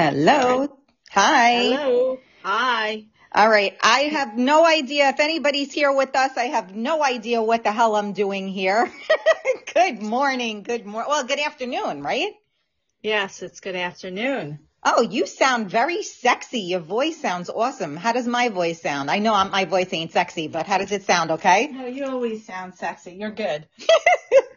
Hello. 0.00 0.66
Hi. 1.10 1.52
Hello. 1.56 2.18
Hi. 2.42 3.04
All 3.34 3.50
right. 3.50 3.76
I 3.82 4.00
have 4.04 4.34
no 4.34 4.64
idea 4.64 5.10
if 5.10 5.20
anybody's 5.20 5.74
here 5.74 5.92
with 5.94 6.16
us. 6.16 6.38
I 6.38 6.44
have 6.44 6.74
no 6.74 7.04
idea 7.04 7.42
what 7.42 7.64
the 7.64 7.70
hell 7.70 7.94
I'm 7.94 8.14
doing 8.14 8.48
here. 8.48 8.90
good 9.74 10.00
morning. 10.00 10.62
Good 10.62 10.86
morning. 10.86 11.10
Well, 11.10 11.24
good 11.24 11.38
afternoon, 11.38 12.02
right? 12.02 12.32
Yes, 13.02 13.42
it's 13.42 13.60
good 13.60 13.76
afternoon. 13.76 14.60
Oh, 14.82 15.02
you 15.02 15.26
sound 15.26 15.68
very 15.68 16.02
sexy. 16.02 16.60
Your 16.60 16.80
voice 16.80 17.20
sounds 17.20 17.50
awesome. 17.50 17.98
How 17.98 18.12
does 18.14 18.26
my 18.26 18.48
voice 18.48 18.80
sound? 18.80 19.10
I 19.10 19.18
know 19.18 19.34
I'm, 19.34 19.50
my 19.50 19.66
voice 19.66 19.92
ain't 19.92 20.12
sexy, 20.12 20.48
but 20.48 20.66
how 20.66 20.78
does 20.78 20.92
it 20.92 21.02
sound? 21.02 21.30
Okay. 21.30 21.66
No, 21.66 21.84
you 21.84 22.06
always 22.06 22.46
sound 22.46 22.74
sexy. 22.74 23.16
You're 23.20 23.32
good. 23.32 23.66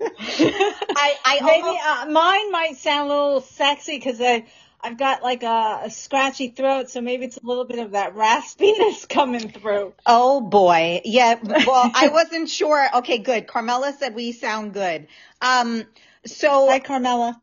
I, 0.16 1.16
I 1.26 1.40
Maybe 1.42 1.68
almost, 1.68 1.86
uh, 1.86 2.06
mine 2.12 2.52
might 2.52 2.78
sound 2.78 3.12
a 3.12 3.14
little 3.14 3.42
sexy 3.42 3.98
because 3.98 4.22
I 4.22 4.46
I've 4.84 4.98
got 4.98 5.24
like 5.24 5.44
a, 5.44 5.82
a 5.86 5.90
scratchy 5.90 6.50
throat, 6.50 6.90
so 6.90 7.02
maybe 7.02 7.26
it's 7.26 7.38
a 7.38 7.46
little 7.46 7.66
bit 7.66 7.80
of 7.80 7.92
that 7.92 8.16
raspiness 8.16 9.08
coming 9.10 9.50
through. 9.50 9.94
oh 10.06 10.42
boy. 10.42 11.02
Yeah. 11.06 11.36
Well, 11.66 11.92
I 11.94 12.10
wasn't 12.10 12.50
sure. 12.50 12.88
Okay, 12.98 13.20
good. 13.20 13.48
Carmela 13.48 13.94
said 13.94 14.16
we 14.16 14.34
sound 14.34 14.74
good. 14.74 15.08
Um, 15.42 15.86
so 16.26 16.68
Hi, 16.70 16.80
Carmela. 16.80 17.42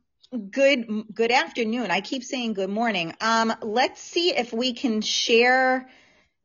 Good 0.51 1.07
good 1.13 1.33
afternoon. 1.33 1.91
I 1.91 2.03
keep 2.03 2.23
saying 2.23 2.53
good 2.55 2.71
morning. 2.71 3.15
Um, 3.21 3.53
let's 3.63 4.01
see 4.01 4.31
if 4.37 4.53
we 4.53 4.75
can 4.75 5.01
share 5.01 5.89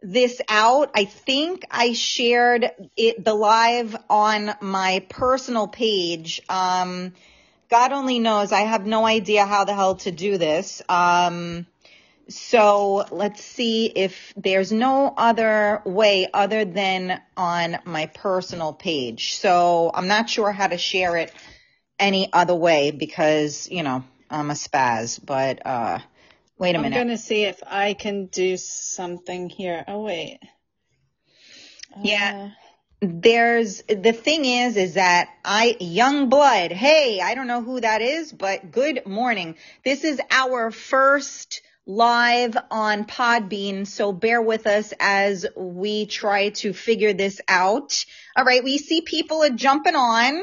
this 0.01 0.41
out. 0.49 0.89
I 0.95 1.05
think 1.05 1.65
I 1.69 1.93
shared 1.93 2.71
it 2.97 3.23
the 3.23 3.33
live 3.35 3.95
on 4.09 4.55
my 4.61 5.05
personal 5.09 5.67
page. 5.67 6.41
Um, 6.49 7.13
God 7.69 7.91
only 7.91 8.19
knows. 8.19 8.51
I 8.51 8.61
have 8.61 8.85
no 8.85 9.05
idea 9.05 9.45
how 9.45 9.65
the 9.65 9.73
hell 9.73 9.95
to 9.97 10.11
do 10.11 10.37
this. 10.37 10.81
Um, 10.87 11.65
so 12.27 13.05
let's 13.11 13.43
see 13.43 13.85
if 13.87 14.33
there's 14.35 14.71
no 14.71 15.13
other 15.15 15.81
way 15.85 16.27
other 16.33 16.65
than 16.65 17.21
on 17.37 17.77
my 17.85 18.07
personal 18.07 18.73
page. 18.73 19.35
So 19.35 19.91
I'm 19.93 20.07
not 20.07 20.29
sure 20.29 20.51
how 20.51 20.67
to 20.67 20.77
share 20.77 21.17
it 21.17 21.31
any 21.99 22.31
other 22.33 22.55
way 22.55 22.91
because, 22.91 23.69
you 23.69 23.83
know, 23.83 24.03
I'm 24.29 24.49
a 24.49 24.55
spaz, 24.55 25.19
but, 25.23 25.65
uh, 25.65 25.99
wait 26.57 26.75
a 26.75 26.77
I'm 26.79 26.83
minute. 26.83 26.97
I'm 26.97 27.07
gonna 27.07 27.17
see 27.17 27.43
if 27.43 27.61
I 27.65 27.93
can 27.93 28.25
do 28.27 28.57
something 28.57 29.49
here. 29.49 29.83
Oh 29.87 30.03
wait. 30.03 30.39
Yeah. 32.03 32.51
There's, 33.01 33.83
the 33.83 34.13
thing 34.13 34.45
is, 34.45 34.77
is 34.77 34.93
that 34.95 35.29
I, 35.43 35.75
young 35.79 36.29
blood, 36.29 36.71
hey, 36.71 37.19
I 37.21 37.35
don't 37.35 37.47
know 37.47 37.61
who 37.61 37.81
that 37.81 38.01
is, 38.01 38.31
but 38.31 38.71
good 38.71 39.05
morning. 39.05 39.55
This 39.83 40.03
is 40.03 40.19
our 40.31 40.71
first 40.71 41.61
live 41.85 42.57
on 42.71 43.05
Podbean, 43.05 43.85
so 43.85 44.11
bear 44.11 44.41
with 44.41 44.65
us 44.65 44.93
as 44.99 45.45
we 45.55 46.05
try 46.07 46.49
to 46.49 46.73
figure 46.73 47.13
this 47.13 47.41
out. 47.47 48.05
All 48.35 48.45
right, 48.45 48.63
we 48.63 48.77
see 48.77 49.01
people 49.01 49.43
are 49.43 49.49
jumping 49.49 49.95
on. 49.95 50.41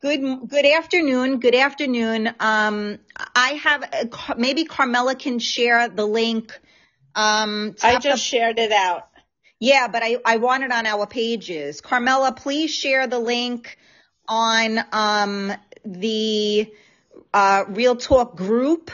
Good, 0.00 0.48
good 0.48 0.66
afternoon. 0.66 1.40
Good 1.40 1.54
afternoon. 1.54 2.28
Um, 2.40 2.98
I 3.34 3.60
have 3.62 4.06
maybe 4.38 4.64
Carmela 4.64 5.14
can 5.16 5.38
share 5.38 5.88
the 5.88 6.06
link. 6.06 6.52
Um, 7.14 7.74
I 7.82 7.92
tap 7.92 8.02
the- 8.02 8.08
just 8.10 8.24
shared 8.24 8.58
it 8.58 8.72
out. 8.72 9.08
Yeah, 9.64 9.88
but 9.88 10.02
I 10.02 10.18
I 10.24 10.36
want 10.36 10.62
it 10.64 10.72
on 10.72 10.86
our 10.86 11.06
pages. 11.06 11.80
Carmela, 11.80 12.32
please 12.32 12.70
share 12.70 13.06
the 13.06 13.18
link 13.18 13.78
on 14.28 14.78
um 14.92 15.52
the 15.84 16.70
uh, 17.32 17.64
Real 17.68 17.96
Talk 17.96 18.36
group 18.36 18.90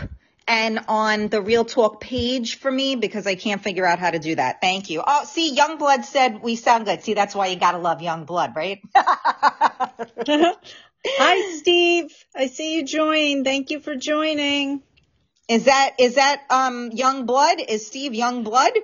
and 0.46 0.80
on 0.88 1.28
the 1.28 1.42
Real 1.42 1.64
Talk 1.64 2.00
page 2.00 2.58
for 2.58 2.70
me 2.70 2.96
because 2.96 3.26
I 3.26 3.34
can't 3.34 3.62
figure 3.62 3.84
out 3.84 3.98
how 3.98 4.10
to 4.10 4.18
do 4.20 4.36
that. 4.36 4.60
Thank 4.60 4.90
you. 4.90 5.02
Oh, 5.06 5.24
see, 5.24 5.56
Youngblood 5.56 6.04
said 6.04 6.42
we 6.42 6.56
sound 6.56 6.86
good. 6.86 7.02
See, 7.02 7.14
that's 7.14 7.34
why 7.34 7.48
you 7.48 7.56
gotta 7.56 7.78
love 7.78 7.98
Youngblood, 7.98 8.54
right? 8.54 8.80
Hi, 11.16 11.40
Steve. 11.58 12.12
I 12.34 12.46
see 12.46 12.76
you 12.76 12.84
joined. 12.84 13.44
Thank 13.44 13.70
you 13.70 13.80
for 13.80 13.96
joining. 13.96 14.82
is 15.48 15.64
that 15.64 15.96
is 15.98 16.14
that 16.16 16.42
um 16.50 16.90
Youngblood? 16.90 17.64
Is 17.68 17.86
Steve 17.86 18.12
Youngblood? 18.12 18.76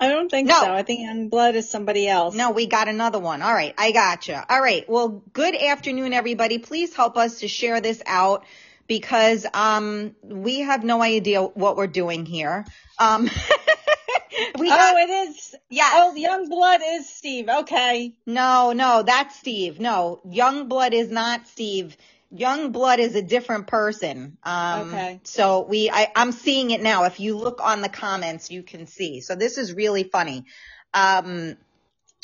I 0.00 0.08
don't 0.08 0.30
think 0.30 0.48
No. 0.48 0.60
so. 0.60 0.72
I 0.72 0.82
think 0.82 1.00
Young 1.00 1.28
Blood 1.28 1.56
is 1.56 1.68
somebody 1.68 2.06
else. 2.08 2.34
No, 2.34 2.50
we 2.52 2.66
got 2.66 2.88
another 2.88 3.18
one. 3.18 3.42
All 3.42 3.52
right, 3.52 3.74
I 3.76 3.90
gotcha. 3.92 4.44
All 4.48 4.60
right, 4.60 4.88
well, 4.88 5.22
good 5.32 5.54
afternoon, 5.56 6.12
everybody. 6.12 6.58
Please 6.58 6.94
help 6.94 7.16
us 7.16 7.40
to 7.40 7.48
share 7.48 7.80
this 7.80 8.02
out 8.06 8.44
because 8.86 9.44
um 9.54 10.14
we 10.22 10.60
have 10.60 10.84
no 10.84 11.02
idea 11.02 11.42
what 11.42 11.76
we're 11.76 11.86
doing 11.88 12.24
here. 12.26 12.64
Um, 12.98 13.24
we 14.58 14.68
Oh, 14.70 14.96
it 14.96 15.28
is. 15.28 15.54
Yeah. 15.68 15.88
Oh, 15.94 16.14
Young 16.14 16.48
Blood 16.48 16.80
is 16.84 17.08
Steve. 17.08 17.48
Okay. 17.48 18.14
No, 18.26 18.72
no, 18.72 19.02
that's 19.02 19.36
Steve. 19.38 19.80
No, 19.80 20.20
Young 20.28 20.68
Blood 20.68 20.94
is 20.94 21.10
not 21.10 21.46
Steve. 21.48 21.96
Young 22.30 22.72
Blood 22.72 23.00
is 23.00 23.14
a 23.14 23.22
different 23.22 23.66
person. 23.66 24.36
Um, 24.42 24.94
Okay. 24.94 25.20
So 25.24 25.66
we, 25.68 25.90
I, 25.90 26.08
I'm 26.14 26.32
seeing 26.32 26.70
it 26.70 26.82
now. 26.82 27.04
If 27.04 27.20
you 27.20 27.36
look 27.36 27.60
on 27.62 27.80
the 27.80 27.88
comments, 27.88 28.50
you 28.50 28.62
can 28.62 28.86
see. 28.86 29.20
So 29.20 29.34
this 29.34 29.58
is 29.58 29.72
really 29.72 30.04
funny. 30.04 30.44
Um, 30.92 31.56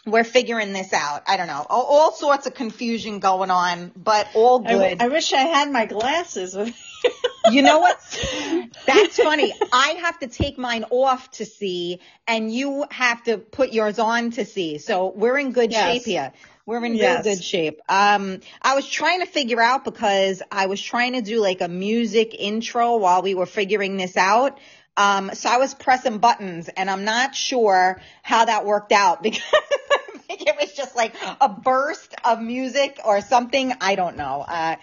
we're 0.06 0.24
figuring 0.24 0.72
this 0.74 0.92
out. 0.92 1.22
I 1.26 1.36
don't 1.38 1.46
know. 1.46 1.64
All, 1.68 1.84
all 1.84 2.12
sorts 2.12 2.46
of 2.46 2.54
confusion 2.54 3.20
going 3.20 3.50
on, 3.50 3.92
but 3.96 4.28
all 4.34 4.58
good. 4.58 5.00
I 5.00 5.08
wish 5.08 5.32
I 5.32 5.40
had 5.40 5.70
my 5.72 5.86
glasses 5.86 6.54
You 7.50 7.62
know 7.62 7.78
what? 7.78 7.98
That's 8.86 9.18
funny. 9.18 9.52
I 9.70 9.88
have 10.00 10.18
to 10.20 10.28
take 10.28 10.56
mine 10.56 10.84
off 10.90 11.30
to 11.32 11.44
see, 11.44 12.00
and 12.26 12.52
you 12.52 12.86
have 12.90 13.22
to 13.24 13.36
put 13.36 13.72
yours 13.72 13.98
on 13.98 14.30
to 14.32 14.44
see. 14.46 14.78
So 14.78 15.12
we're 15.14 15.38
in 15.38 15.52
good 15.52 15.70
Yes. 15.70 15.84
shape 15.84 16.06
here. 16.06 16.32
We're 16.66 16.82
in 16.84 16.94
Yes. 16.96 17.24
real 17.26 17.34
good 17.34 17.44
shape. 17.44 17.80
Um, 17.88 18.40
I 18.62 18.74
was 18.74 18.88
trying 18.88 19.20
to 19.20 19.26
figure 19.26 19.60
out 19.60 19.84
because 19.84 20.42
I 20.50 20.66
was 20.66 20.80
trying 20.80 21.12
to 21.12 21.20
do 21.20 21.40
like 21.40 21.60
a 21.60 21.68
music 21.68 22.34
intro 22.38 22.96
while 22.96 23.20
we 23.20 23.34
were 23.34 23.46
figuring 23.46 23.96
this 23.98 24.16
out. 24.16 24.58
Um, 24.96 25.30
so 25.34 25.50
I 25.50 25.58
was 25.58 25.74
pressing 25.74 26.18
buttons, 26.18 26.68
and 26.68 26.88
I'm 26.88 27.04
not 27.04 27.34
sure 27.34 28.00
how 28.22 28.44
that 28.46 28.64
worked 28.64 28.92
out 28.92 29.22
because 29.22 29.42
I 29.52 30.18
think 30.18 30.46
it 30.46 30.56
was 30.58 30.72
just 30.72 30.96
like 30.96 31.14
a 31.40 31.48
burst 31.48 32.14
of 32.24 32.40
music 32.40 32.98
or 33.04 33.20
something. 33.20 33.74
I 33.80 33.94
don't 33.96 34.16
know. 34.16 34.40
Uh, 34.46 34.76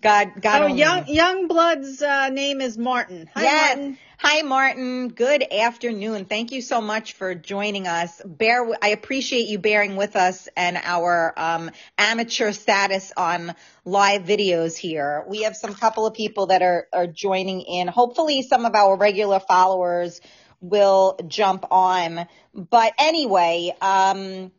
God, 0.00 0.32
God. 0.40 0.62
Oh, 0.62 0.66
only 0.66 0.78
Young. 0.78 1.06
Young 1.08 1.48
Blood's 1.48 2.00
uh, 2.00 2.30
name 2.30 2.60
is 2.62 2.78
Martin. 2.78 3.28
Hi, 3.34 3.42
Yes. 3.42 3.76
Martin. 3.76 3.98
Hi, 4.22 4.42
Martin. 4.42 5.08
Good 5.08 5.42
afternoon. 5.50 6.26
Thank 6.26 6.52
you 6.52 6.60
so 6.60 6.82
much 6.82 7.14
for 7.14 7.34
joining 7.34 7.86
us. 7.86 8.20
Bear, 8.22 8.68
I 8.82 8.88
appreciate 8.88 9.48
you 9.48 9.58
bearing 9.58 9.96
with 9.96 10.14
us 10.14 10.46
and 10.58 10.76
our 10.76 11.32
um, 11.38 11.70
amateur 11.96 12.52
status 12.52 13.14
on 13.16 13.54
live 13.86 14.24
videos 14.24 14.76
here. 14.76 15.24
We 15.26 15.44
have 15.44 15.56
some 15.56 15.72
couple 15.72 16.04
of 16.04 16.12
people 16.12 16.48
that 16.48 16.60
are, 16.60 16.86
are 16.92 17.06
joining 17.06 17.62
in. 17.62 17.88
Hopefully, 17.88 18.42
some 18.42 18.66
of 18.66 18.74
our 18.74 18.94
regular 18.94 19.40
followers 19.40 20.20
will 20.60 21.18
jump 21.26 21.64
on. 21.70 22.26
But 22.54 22.92
anyway, 22.98 23.74
um, 23.80 24.52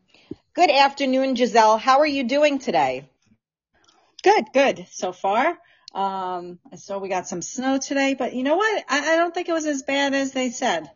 good 0.54 0.70
afternoon, 0.72 1.36
Giselle. 1.36 1.78
How 1.78 2.00
are 2.00 2.06
you 2.06 2.24
doing 2.24 2.58
today? 2.58 3.08
Good, 4.24 4.46
good 4.52 4.88
so 4.90 5.12
far. 5.12 5.56
Um, 5.94 6.58
saw 6.76 6.98
we 6.98 7.08
got 7.08 7.28
some 7.28 7.42
snow 7.42 7.78
today, 7.78 8.14
but 8.14 8.34
you 8.34 8.42
know 8.42 8.56
what? 8.56 8.84
I, 8.88 9.14
I 9.14 9.16
don't 9.16 9.34
think 9.34 9.48
it 9.48 9.52
was 9.52 9.66
as 9.66 9.82
bad 9.82 10.14
as 10.14 10.32
they 10.32 10.50
said. 10.50 10.90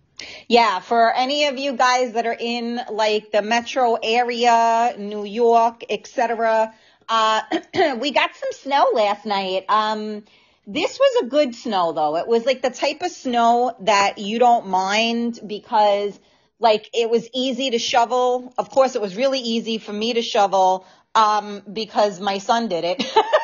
Yeah, 0.48 0.80
for 0.80 1.12
any 1.12 1.44
of 1.46 1.58
you 1.58 1.74
guys 1.74 2.12
that 2.12 2.26
are 2.26 2.36
in 2.38 2.80
like 2.90 3.32
the 3.32 3.42
metro 3.42 3.98
area, 4.02 4.94
New 4.98 5.24
York, 5.24 5.84
etc., 5.90 6.74
uh, 7.08 7.42
we 8.00 8.10
got 8.10 8.34
some 8.34 8.52
snow 8.52 8.90
last 8.94 9.26
night. 9.26 9.64
Um, 9.68 10.24
this 10.66 10.98
was 10.98 11.24
a 11.24 11.26
good 11.26 11.54
snow 11.54 11.92
though. 11.92 12.16
It 12.16 12.26
was 12.26 12.44
like 12.44 12.62
the 12.62 12.70
type 12.70 13.02
of 13.02 13.10
snow 13.10 13.76
that 13.80 14.18
you 14.18 14.38
don't 14.38 14.68
mind 14.68 15.38
because 15.46 16.18
like 16.58 16.88
it 16.94 17.10
was 17.10 17.28
easy 17.34 17.70
to 17.70 17.78
shovel. 17.78 18.52
Of 18.58 18.70
course, 18.70 18.96
it 18.96 19.00
was 19.02 19.16
really 19.16 19.40
easy 19.40 19.78
for 19.78 19.92
me 19.92 20.14
to 20.14 20.22
shovel 20.22 20.86
um, 21.14 21.62
because 21.72 22.20
my 22.20 22.38
son 22.38 22.68
did 22.68 22.84
it. 22.84 23.04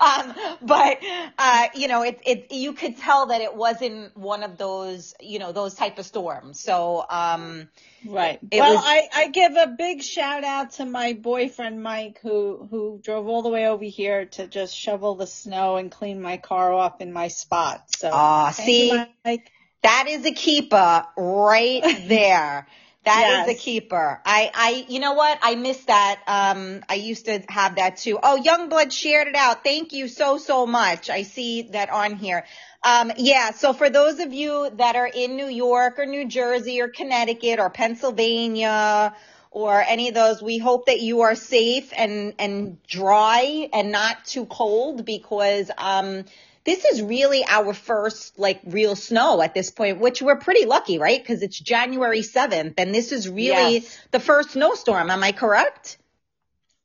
um, 0.00 0.34
but 0.62 0.98
uh, 1.38 1.68
you 1.74 1.88
know, 1.88 2.02
it, 2.02 2.20
it 2.24 2.52
you 2.52 2.72
could 2.72 2.96
tell 2.98 3.26
that 3.26 3.40
it 3.40 3.54
wasn't 3.54 4.16
one 4.16 4.42
of 4.42 4.58
those 4.58 5.14
you 5.20 5.38
know 5.38 5.52
those 5.52 5.74
type 5.74 5.98
of 5.98 6.06
storms. 6.06 6.60
So 6.60 7.04
um, 7.08 7.68
Right. 8.04 8.38
Well, 8.52 8.76
was- 8.76 8.84
I, 8.84 9.08
I 9.14 9.28
give 9.28 9.56
a 9.56 9.66
big 9.66 10.02
shout 10.02 10.44
out 10.44 10.72
to 10.72 10.86
my 10.86 11.12
boyfriend 11.14 11.82
Mike 11.82 12.20
who 12.22 12.66
who 12.70 13.00
drove 13.02 13.26
all 13.28 13.42
the 13.42 13.48
way 13.50 13.66
over 13.66 13.84
here 13.84 14.26
to 14.26 14.46
just 14.46 14.74
shovel 14.74 15.16
the 15.16 15.26
snow 15.26 15.76
and 15.76 15.90
clean 15.90 16.20
my 16.22 16.36
car 16.38 16.72
off 16.72 17.00
in 17.00 17.12
my 17.12 17.28
spot. 17.28 17.84
So 17.96 18.08
Ah, 18.12 18.48
you, 18.48 18.54
see? 18.64 18.90
Mike. 19.24 19.52
That 19.82 20.06
is 20.08 20.24
a 20.26 20.32
keeper 20.32 21.06
right 21.16 21.82
there. 22.08 22.66
That 23.04 23.28
is 23.30 23.46
a 23.48 23.54
Yes. 23.54 23.60
keeper. 23.60 24.20
I, 24.24 24.50
I, 24.54 24.86
you 24.88 25.00
know 25.00 25.14
what? 25.14 25.38
I 25.42 25.54
missed 25.54 25.86
that. 25.86 26.20
Um, 26.26 26.82
I 26.88 26.94
used 26.94 27.26
to 27.26 27.42
have 27.48 27.76
that 27.76 27.96
too. 27.96 28.18
Oh, 28.22 28.40
Youngblood 28.44 28.92
shared 28.92 29.28
it 29.28 29.34
out. 29.36 29.64
Thank 29.64 29.92
you 29.92 30.08
so, 30.08 30.36
so 30.38 30.66
much. 30.66 31.08
I 31.08 31.22
see 31.22 31.62
that 31.72 31.90
on 31.90 32.16
here. 32.16 32.44
Um, 32.82 33.12
yeah. 33.16 33.52
So 33.52 33.72
for 33.72 33.88
those 33.90 34.20
of 34.20 34.32
you 34.34 34.70
that 34.76 34.96
are 34.96 35.08
in 35.12 35.36
New 35.36 35.48
York 35.48 35.98
or 35.98 36.06
New 36.06 36.26
Jersey 36.28 36.80
or 36.80 36.88
Connecticut 36.88 37.58
or 37.58 37.70
Pennsylvania 37.70 39.14
or 39.50 39.80
any 39.80 40.08
of 40.08 40.14
those, 40.14 40.42
we 40.42 40.58
hope 40.58 40.86
that 40.86 41.00
you 41.00 41.22
are 41.22 41.34
safe 41.34 41.92
and, 41.96 42.34
and 42.38 42.82
dry 42.86 43.68
and 43.72 43.90
not 43.90 44.24
too 44.26 44.44
cold 44.46 45.04
because, 45.06 45.70
um, 45.78 46.24
this 46.68 46.84
is 46.84 47.00
really 47.00 47.44
our 47.48 47.72
first 47.72 48.38
like 48.38 48.60
real 48.66 48.94
snow 48.94 49.40
at 49.40 49.54
this 49.54 49.70
point, 49.70 50.00
which 50.00 50.20
we're 50.20 50.36
pretty 50.36 50.66
lucky, 50.66 50.98
right? 50.98 51.18
Because 51.18 51.42
it's 51.42 51.58
January 51.58 52.20
7th 52.20 52.74
and 52.76 52.94
this 52.94 53.10
is 53.10 53.26
really 53.26 53.76
Yes. 53.78 53.98
the 54.10 54.20
first 54.20 54.50
snowstorm. 54.50 55.10
Am 55.10 55.22
I 55.24 55.32
correct? 55.32 55.96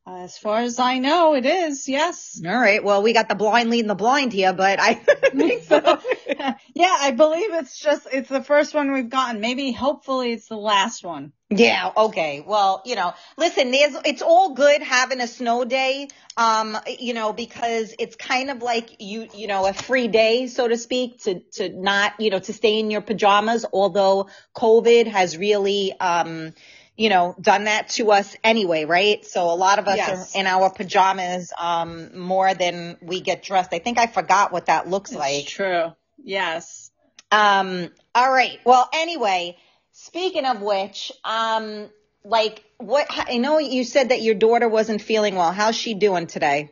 As 0.05 0.38
far 0.38 0.59
as 0.59 0.79
I 0.79 1.00
know, 1.00 1.33
it 1.33 1.45
is. 1.45 1.88
Yes. 1.88 2.41
All 2.45 2.59
right. 2.59 2.83
Well, 2.83 3.01
we 3.01 3.13
got 3.13 3.29
the 3.29 3.35
blind 3.35 3.69
leading 3.69 3.88
the 3.88 3.95
blind 3.95 4.33
here, 4.33 4.51
but 4.51 4.77
I 4.77 4.95
think 5.35 5.63
so. 5.63 5.97
yeah, 6.75 6.97
I 7.00 7.11
believe 7.11 7.53
it's 7.53 7.79
just 7.79 8.05
it's 8.11 8.27
the 8.27 8.44
first 8.44 8.73
one 8.73 8.91
we've 8.91 9.09
gotten. 9.09 9.39
Maybe 9.39 9.71
hopefully 9.71 10.33
it's 10.33 10.50
the 10.50 10.57
last 10.57 11.05
one. 11.05 11.31
Yeah, 11.50 11.89
okay. 11.95 12.44
Well, 12.45 12.81
you 12.85 12.95
know, 12.95 13.13
listen, 13.38 13.71
there's 13.71 13.95
it's 14.03 14.21
all 14.21 14.53
good 14.55 14.81
having 14.81 15.21
a 15.21 15.27
snow 15.27 15.63
day. 15.63 16.09
Um, 16.35 16.77
you 17.00 17.13
know, 17.13 17.31
because 17.31 17.95
it's 17.97 18.17
kind 18.17 18.50
of 18.50 18.61
like 18.61 18.97
you, 19.00 19.29
you 19.33 19.47
know, 19.47 19.65
a 19.65 19.73
free 19.73 20.09
day, 20.09 20.47
so 20.47 20.67
to 20.67 20.75
speak, 20.75 21.21
to 21.23 21.39
to 21.53 21.69
not, 21.69 22.19
you 22.19 22.29
know, 22.29 22.39
to 22.39 22.51
stay 22.51 22.77
in 22.77 22.91
your 22.91 23.01
pajamas, 23.01 23.65
although 23.71 24.27
COVID 24.53 25.07
has 25.07 25.38
really 25.38 25.97
um 25.97 26.53
you 26.95 27.09
know, 27.09 27.35
done 27.41 27.63
that 27.65 27.89
to 27.89 28.11
us 28.11 28.35
anyway, 28.43 28.85
right? 28.85 29.25
So 29.25 29.45
a 29.51 29.55
lot 29.55 29.79
of 29.79 29.87
us 29.87 29.97
Yes. 29.97 30.35
are 30.35 30.39
in 30.39 30.45
our 30.47 30.69
pajamas 30.69 31.51
um 31.57 32.17
more 32.17 32.53
than 32.53 32.97
we 33.01 33.21
get 33.21 33.43
dressed. 33.43 33.73
I 33.73 33.79
think 33.79 33.97
I 33.97 34.07
forgot 34.07 34.51
what 34.51 34.67
that 34.67 34.87
looks 34.89 35.11
It's 35.11 35.19
like. 35.19 35.47
true. 35.47 35.93
Yes. 36.23 36.91
Um, 37.31 37.89
all 38.13 38.31
right. 38.31 38.59
Well, 38.63 38.87
anyway, 38.93 39.57
speaking 39.91 40.45
of 40.45 40.61
which, 40.61 41.11
um, 41.23 41.89
like 42.23 42.63
what, 42.77 43.07
I 43.09 43.37
know 43.37 43.57
you 43.57 43.83
said 43.83 44.09
that 44.09 44.21
your 44.21 44.35
daughter 44.35 44.69
wasn't 44.69 45.01
feeling 45.01 45.35
well. 45.35 45.51
How's 45.51 45.75
she 45.75 45.95
doing 45.95 46.27
today? 46.27 46.69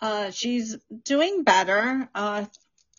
Uh, 0.00 0.30
she's 0.32 0.76
doing 1.04 1.44
better. 1.44 2.08
Uh, 2.12 2.46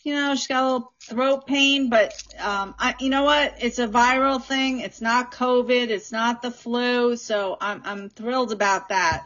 you 0.04 0.14
know, 0.14 0.36
she's 0.36 0.48
got 0.48 0.64
a 0.64 0.66
little 0.66 0.94
throat 1.00 1.48
pain, 1.48 1.90
but, 1.90 2.14
um, 2.40 2.76
I, 2.78 2.96
you 3.00 3.10
know 3.10 3.24
what? 3.24 3.56
It's 3.60 3.80
a 3.80 3.88
viral 3.88 4.42
thing. 4.42 4.82
It's 4.82 5.02
not 5.02 5.32
COVID. 5.32 5.90
It's 5.90 6.12
not 6.12 6.42
the 6.42 6.52
flu. 6.52 7.16
So 7.16 7.58
I'm, 7.60 7.82
I'm 7.86 8.10
thrilled 8.10 8.52
about 8.52 8.90
that. 8.90 9.26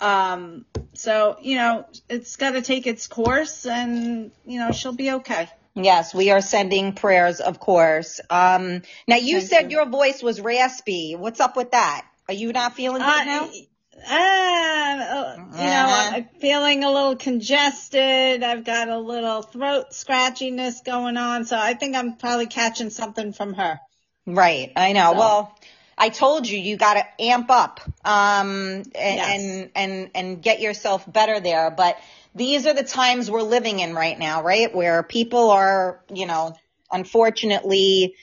Um, 0.00 0.66
so, 0.94 1.36
you 1.40 1.56
know, 1.56 1.86
it's 2.08 2.36
got 2.36 2.52
to 2.52 2.62
take 2.62 2.86
its 2.86 3.06
course 3.06 3.66
and, 3.66 4.30
you 4.44 4.58
know, 4.58 4.72
she'll 4.72 4.92
be 4.92 5.10
okay. 5.12 5.48
Yes, 5.74 6.14
we 6.14 6.30
are 6.30 6.40
sending 6.40 6.92
prayers, 6.94 7.40
of 7.40 7.60
course. 7.60 8.20
Um, 8.28 8.82
now 9.06 9.16
you 9.16 9.38
Thank 9.38 9.50
said 9.50 9.70
you. 9.70 9.78
your 9.78 9.86
voice 9.86 10.22
was 10.22 10.40
raspy. 10.40 11.16
What's 11.16 11.40
up 11.40 11.56
with 11.56 11.70
that? 11.70 12.06
Are 12.28 12.34
you 12.34 12.52
not 12.52 12.74
feeling 12.74 13.02
good 13.02 13.26
now? 13.26 13.50
Uh, 14.08 15.34
you 15.36 15.42
know, 15.42 15.86
Uh-huh. 15.88 16.10
I'm 16.14 16.28
feeling 16.40 16.84
a 16.84 16.90
little 16.90 17.16
congested. 17.16 18.42
I've 18.42 18.64
got 18.64 18.88
a 18.88 18.98
little 18.98 19.42
throat 19.42 19.90
scratchiness 19.90 20.84
going 20.84 21.16
on, 21.16 21.44
so 21.44 21.58
I 21.58 21.74
think 21.74 21.96
I'm 21.96 22.16
probably 22.16 22.46
catching 22.46 22.90
something 22.90 23.32
from 23.32 23.54
her. 23.54 23.80
Right. 24.26 24.72
I 24.76 24.92
know. 24.92 25.12
So- 25.12 25.18
Well, 25.18 25.58
I 25.98 26.08
told 26.08 26.48
you 26.48 26.58
you 26.58 26.76
got 26.76 26.94
to 26.94 27.22
amp 27.22 27.50
up 27.50 27.80
um 28.04 28.48
and, 28.48 28.86
Yes. 28.94 29.40
and 29.40 29.70
and 29.74 30.10
and 30.14 30.42
get 30.42 30.60
yourself 30.60 31.10
better 31.10 31.40
there, 31.40 31.70
but 31.70 31.98
these 32.34 32.66
are 32.66 32.72
the 32.72 32.84
times 32.84 33.30
we're 33.30 33.42
living 33.42 33.80
in 33.80 33.94
right 33.94 34.18
now, 34.18 34.42
right? 34.42 34.74
Where 34.74 35.02
people 35.02 35.50
are, 35.50 36.00
you 36.12 36.26
know, 36.26 36.56
unfortunately 36.90 38.14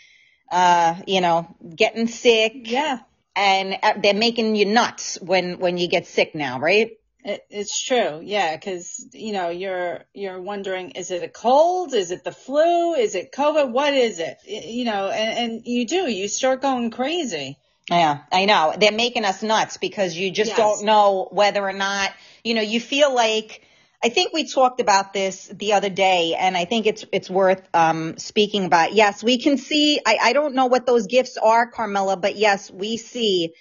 uh, 0.50 0.96
you 1.06 1.20
know, 1.22 1.46
getting 1.76 2.08
sick 2.08 2.54
Yeah, 2.56 3.00
and 3.38 3.78
uh, 3.82 3.94
they're 4.02 4.14
making 4.14 4.56
you 4.58 4.66
nuts 4.66 5.18
when 5.22 5.60
when 5.60 5.78
you 5.78 5.88
get 5.88 6.08
sick 6.08 6.36
now, 6.36 6.60
right? 6.60 6.92
it, 7.28 7.46
it's 7.50 7.84
true. 7.84 8.22
Yeah, 8.24 8.56
because 8.56 9.06
you 9.14 9.34
know 9.34 9.50
you're 9.50 10.06
you're 10.14 10.42
wondering, 10.42 10.92
is 10.92 11.12
it 11.12 11.24
a 11.24 11.28
cold? 11.28 11.94
Is 11.94 12.12
it 12.12 12.24
the 12.24 12.32
flu? 12.32 12.94
Is 12.94 13.16
it 13.16 13.32
COVID? 13.34 13.72
What 13.72 13.94
is 13.94 14.20
it? 14.20 14.38
You 14.48 14.86
know, 14.86 15.10
and, 15.10 15.54
and 15.54 15.62
you 15.66 15.86
do. 15.86 16.10
You 16.10 16.28
start 16.30 16.62
going 16.62 16.90
crazy. 16.90 17.58
Yeah, 17.90 18.20
I 18.32 18.46
know. 18.46 18.74
They're 18.78 18.92
making 18.92 19.26
us 19.26 19.44
nuts 19.44 19.78
because 19.78 20.16
you 20.16 20.32
just 20.32 20.50
Yes. 20.50 20.58
don't 20.58 20.86
know 20.86 21.28
whether 21.32 21.64
or 21.64 21.74
not, 21.74 22.12
you 22.44 22.54
know, 22.54 22.62
you 22.62 22.82
feel 22.82 23.14
like 23.14 23.62
I 24.04 24.10
think 24.10 24.32
we 24.32 24.48
talked 24.48 24.80
about 24.80 25.12
this 25.12 25.48
the 25.48 25.74
other 25.74 25.90
day 25.90 26.36
and 26.40 26.56
I 26.56 26.66
think 26.66 26.86
it's 26.86 27.06
it's 27.12 27.30
worth 27.30 27.68
um 27.74 28.18
speaking 28.18 28.66
about. 28.66 28.94
Yes, 28.94 29.24
we 29.24 29.40
can 29.40 29.58
see 29.58 30.00
I, 30.06 30.18
I 30.22 30.34
don't 30.34 30.56
know 30.56 30.68
what 30.68 30.86
those 30.86 31.08
gifts 31.08 31.38
are, 31.38 31.68
Carmela, 31.68 32.18
but 32.18 32.36
yes, 32.36 32.70
we 32.70 32.98
see 32.98 33.54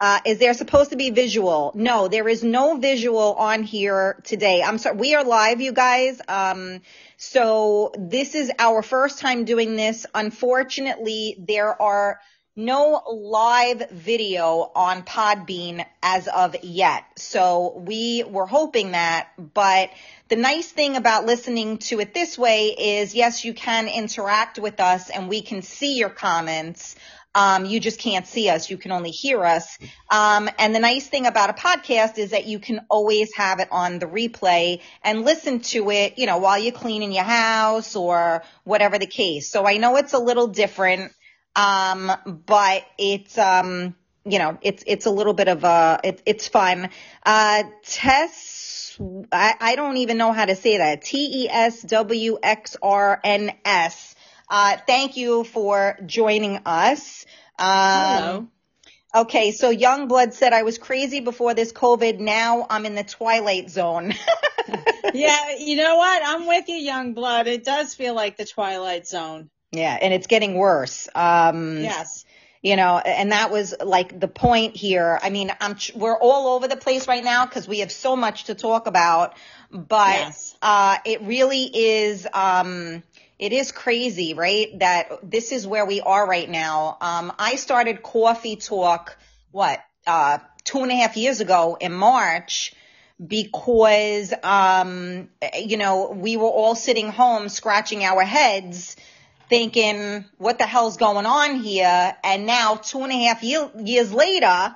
uh, 0.00 0.18
is 0.26 0.38
there 0.38 0.52
supposed 0.54 0.90
to 0.90 0.96
be 0.96 1.10
visual? 1.10 1.70
No, 1.74 2.08
there 2.08 2.28
is 2.28 2.42
no 2.42 2.76
visual 2.76 3.34
on 3.34 3.62
here 3.62 4.20
today. 4.24 4.60
I'm 4.62 4.78
sorry. 4.78 4.96
We 4.96 5.14
are 5.14 5.24
live, 5.24 5.60
you 5.60 5.72
guys. 5.72 6.20
Um, 6.26 6.80
so 7.16 7.92
this 7.96 8.34
is 8.34 8.50
our 8.58 8.82
first 8.82 9.20
time 9.20 9.44
doing 9.44 9.76
this. 9.76 10.04
Unfortunately, 10.12 11.36
there 11.38 11.80
are 11.80 12.18
no 12.56 13.02
live 13.10 13.90
video 13.90 14.70
on 14.74 15.02
Podbean 15.02 15.84
as 16.02 16.28
of 16.28 16.54
yet. 16.62 17.04
So 17.16 17.82
we 17.84 18.22
were 18.22 18.46
hoping 18.46 18.92
that, 18.92 19.28
but 19.52 19.90
the 20.28 20.36
nice 20.36 20.70
thing 20.70 20.96
about 20.96 21.26
listening 21.26 21.78
to 21.78 21.98
it 22.00 22.14
this 22.14 22.38
way 22.38 22.68
is 22.68 23.14
yes, 23.14 23.44
you 23.44 23.54
can 23.54 23.88
interact 23.88 24.58
with 24.58 24.78
us 24.78 25.10
and 25.10 25.28
we 25.28 25.42
can 25.42 25.62
see 25.62 25.98
your 25.98 26.10
comments. 26.10 26.94
Um, 27.36 27.64
you 27.64 27.80
just 27.80 27.98
can't 27.98 28.24
see 28.24 28.48
us. 28.48 28.70
You 28.70 28.78
can 28.78 28.92
only 28.92 29.10
hear 29.10 29.44
us. 29.44 29.76
Um, 30.08 30.48
and 30.56 30.72
the 30.72 30.78
nice 30.78 31.08
thing 31.08 31.26
about 31.26 31.50
a 31.50 31.54
podcast 31.54 32.16
is 32.18 32.30
that 32.30 32.46
you 32.46 32.60
can 32.60 32.86
always 32.88 33.34
have 33.34 33.58
it 33.58 33.66
on 33.72 33.98
the 33.98 34.06
replay 34.06 34.80
and 35.02 35.24
listen 35.24 35.58
to 35.60 35.90
it, 35.90 36.16
you 36.16 36.26
know, 36.26 36.38
while 36.38 36.56
you're 36.56 36.70
cleaning 36.70 37.10
your 37.10 37.24
house 37.24 37.96
or 37.96 38.44
whatever 38.62 39.00
the 39.00 39.06
case. 39.06 39.50
So 39.50 39.66
I 39.66 39.78
know 39.78 39.96
it's 39.96 40.12
a 40.12 40.20
little 40.20 40.46
different. 40.46 41.10
Um, 41.56 42.12
but 42.46 42.84
it's, 42.98 43.38
um, 43.38 43.94
you 44.24 44.38
know, 44.38 44.58
it's, 44.62 44.82
it's 44.86 45.06
a 45.06 45.10
little 45.10 45.34
bit 45.34 45.48
of 45.48 45.64
a, 45.64 46.00
it, 46.02 46.22
it's 46.26 46.48
fun. 46.48 46.90
Uh, 47.24 47.64
Tess, 47.84 48.98
I, 49.32 49.54
I 49.60 49.76
don't 49.76 49.98
even 49.98 50.16
know 50.18 50.32
how 50.32 50.44
to 50.44 50.56
say 50.56 50.78
that. 50.78 51.02
T-E-S-W-X-R-N-S. 51.02 51.54
Uh, 54.48 54.76
thank 54.86 55.16
you 55.16 55.44
for 55.44 55.98
joining 56.06 56.60
us. 56.66 57.24
Um, 57.58 57.66
Hello. 57.68 58.48
Okay, 59.14 59.52
so 59.52 59.72
Youngblood 59.72 60.32
said 60.32 60.52
I 60.52 60.64
was 60.64 60.76
crazy 60.76 61.20
before 61.20 61.54
this 61.54 61.72
COVID. 61.72 62.18
Now 62.18 62.66
I'm 62.68 62.84
in 62.84 62.96
the 62.96 63.04
twilight 63.04 63.70
zone. 63.70 64.12
yeah, 65.14 65.54
you 65.58 65.76
know 65.76 65.96
what? 65.96 66.22
I'm 66.24 66.48
with 66.48 66.68
you, 66.68 66.74
young 66.74 67.14
blood. 67.14 67.46
It 67.46 67.64
does 67.64 67.94
feel 67.94 68.14
like 68.14 68.36
the 68.36 68.44
Twilight 68.44 69.06
Zone. 69.06 69.50
Yeah, 69.76 69.98
and 70.00 70.14
it's 70.14 70.26
getting 70.26 70.54
worse. 70.54 71.08
Um, 71.14 71.78
Yes. 71.82 72.24
you 72.62 72.76
know, 72.76 72.96
and 72.96 73.32
that 73.32 73.50
was 73.50 73.74
like 73.84 74.18
the 74.18 74.28
point 74.28 74.74
here. 74.74 75.18
I 75.22 75.28
mean, 75.28 75.52
I'm 75.60 75.76
we're 75.94 76.18
all 76.18 76.56
over 76.56 76.66
the 76.66 76.76
place 76.76 77.06
right 77.06 77.22
now 77.22 77.44
because 77.44 77.68
we 77.68 77.80
have 77.80 77.92
so 77.92 78.16
much 78.16 78.44
to 78.44 78.54
talk 78.54 78.86
about, 78.86 79.34
but 79.70 80.10
Yes. 80.10 80.56
uh, 80.62 80.96
it 81.04 81.20
really 81.22 81.64
is. 81.64 82.26
Um, 82.32 83.02
it 83.38 83.52
is 83.52 83.72
crazy, 83.72 84.32
right? 84.34 84.78
That 84.78 85.30
this 85.30 85.52
is 85.52 85.66
where 85.66 85.84
we 85.84 86.00
are 86.00 86.26
right 86.26 86.48
now. 86.48 86.96
Um, 87.00 87.32
I 87.38 87.56
started 87.56 88.02
Coffee 88.02 88.56
Talk, 88.56 89.18
what, 89.50 89.80
uh, 90.06 90.38
two 90.62 90.78
and 90.78 90.90
a 90.90 90.94
half 90.94 91.16
years 91.16 91.40
ago 91.40 91.76
in 91.78 91.92
March 91.92 92.74
because, 93.24 94.32
um, 94.42 95.28
you 95.58 95.76
know, 95.76 96.10
we 96.10 96.36
were 96.36 96.48
all 96.48 96.74
sitting 96.74 97.08
home 97.10 97.48
scratching 97.48 98.04
our 98.04 98.22
heads 98.22 98.96
thinking, 99.48 100.24
what 100.38 100.58
the 100.58 100.66
hell's 100.66 100.96
going 100.96 101.26
on 101.26 101.56
here? 101.56 102.16
And 102.22 102.46
now 102.46 102.76
two 102.76 103.02
and 103.02 103.12
a 103.12 103.24
half 103.24 103.42
year, 103.42 103.70
years 103.78 104.12
later, 104.12 104.74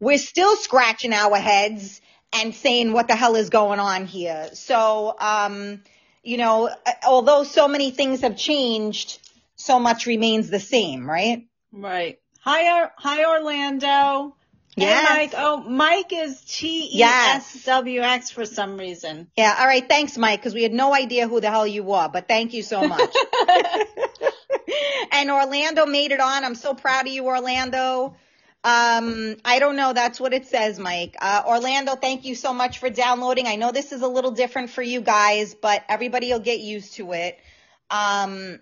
we're 0.00 0.18
still 0.18 0.56
scratching 0.56 1.12
our 1.12 1.36
heads 1.36 2.00
and 2.32 2.54
saying, 2.54 2.92
what 2.92 3.08
the 3.08 3.16
hell 3.16 3.36
is 3.36 3.50
going 3.50 3.80
on 3.80 4.06
here? 4.06 4.50
So, 4.52 5.14
um, 5.18 5.82
you 6.22 6.36
know, 6.36 6.70
although 7.06 7.44
so 7.44 7.68
many 7.68 7.90
things 7.90 8.20
have 8.20 8.36
changed, 8.36 9.18
so 9.56 9.78
much 9.78 10.06
remains 10.06 10.50
the 10.50 10.60
same, 10.60 11.08
right? 11.08 11.46
Right. 11.72 12.18
Hi, 12.40 12.90
hi, 12.96 13.24
Orlando. 13.24 14.36
Yes. 14.76 15.08
Hey, 15.08 15.14
Mike. 15.16 15.34
Oh, 15.36 15.56
Mike 15.62 16.12
is 16.12 16.40
T 16.42 16.90
E 16.94 17.02
S 17.02 17.64
W 17.64 18.02
X 18.02 18.30
for 18.30 18.44
some 18.44 18.76
reason. 18.76 19.28
Yeah. 19.36 19.56
All 19.58 19.66
right. 19.66 19.86
Thanks, 19.88 20.18
Mike, 20.18 20.40
because 20.40 20.54
we 20.54 20.62
had 20.62 20.72
no 20.72 20.94
idea 20.94 21.26
who 21.26 21.40
the 21.40 21.50
hell 21.50 21.66
you 21.66 21.82
were, 21.82 22.08
but 22.12 22.28
thank 22.28 22.52
you 22.52 22.62
so 22.62 22.86
much. 22.86 23.14
and 25.12 25.30
Orlando 25.30 25.86
made 25.86 26.12
it 26.12 26.20
on. 26.20 26.44
I'm 26.44 26.54
so 26.54 26.74
proud 26.74 27.06
of 27.06 27.12
you, 27.12 27.24
Orlando. 27.24 28.16
Um, 28.64 29.36
I 29.44 29.60
don't 29.60 29.76
know. 29.76 29.92
That's 29.92 30.20
what 30.20 30.34
it 30.34 30.46
says, 30.46 30.78
Mike. 30.78 31.16
Uh, 31.20 31.42
Orlando, 31.46 31.94
thank 31.94 32.24
you 32.24 32.34
so 32.34 32.52
much 32.52 32.78
for 32.78 32.90
downloading. 32.90 33.46
I 33.46 33.56
know 33.56 33.70
this 33.70 33.92
is 33.92 34.02
a 34.02 34.08
little 34.08 34.32
different 34.32 34.70
for 34.70 34.82
you 34.82 35.00
guys, 35.00 35.54
but 35.54 35.84
everybody 35.88 36.32
will 36.32 36.40
get 36.40 36.60
used 36.60 36.94
to 36.94 37.12
it. 37.12 37.38
Um, 37.90 38.58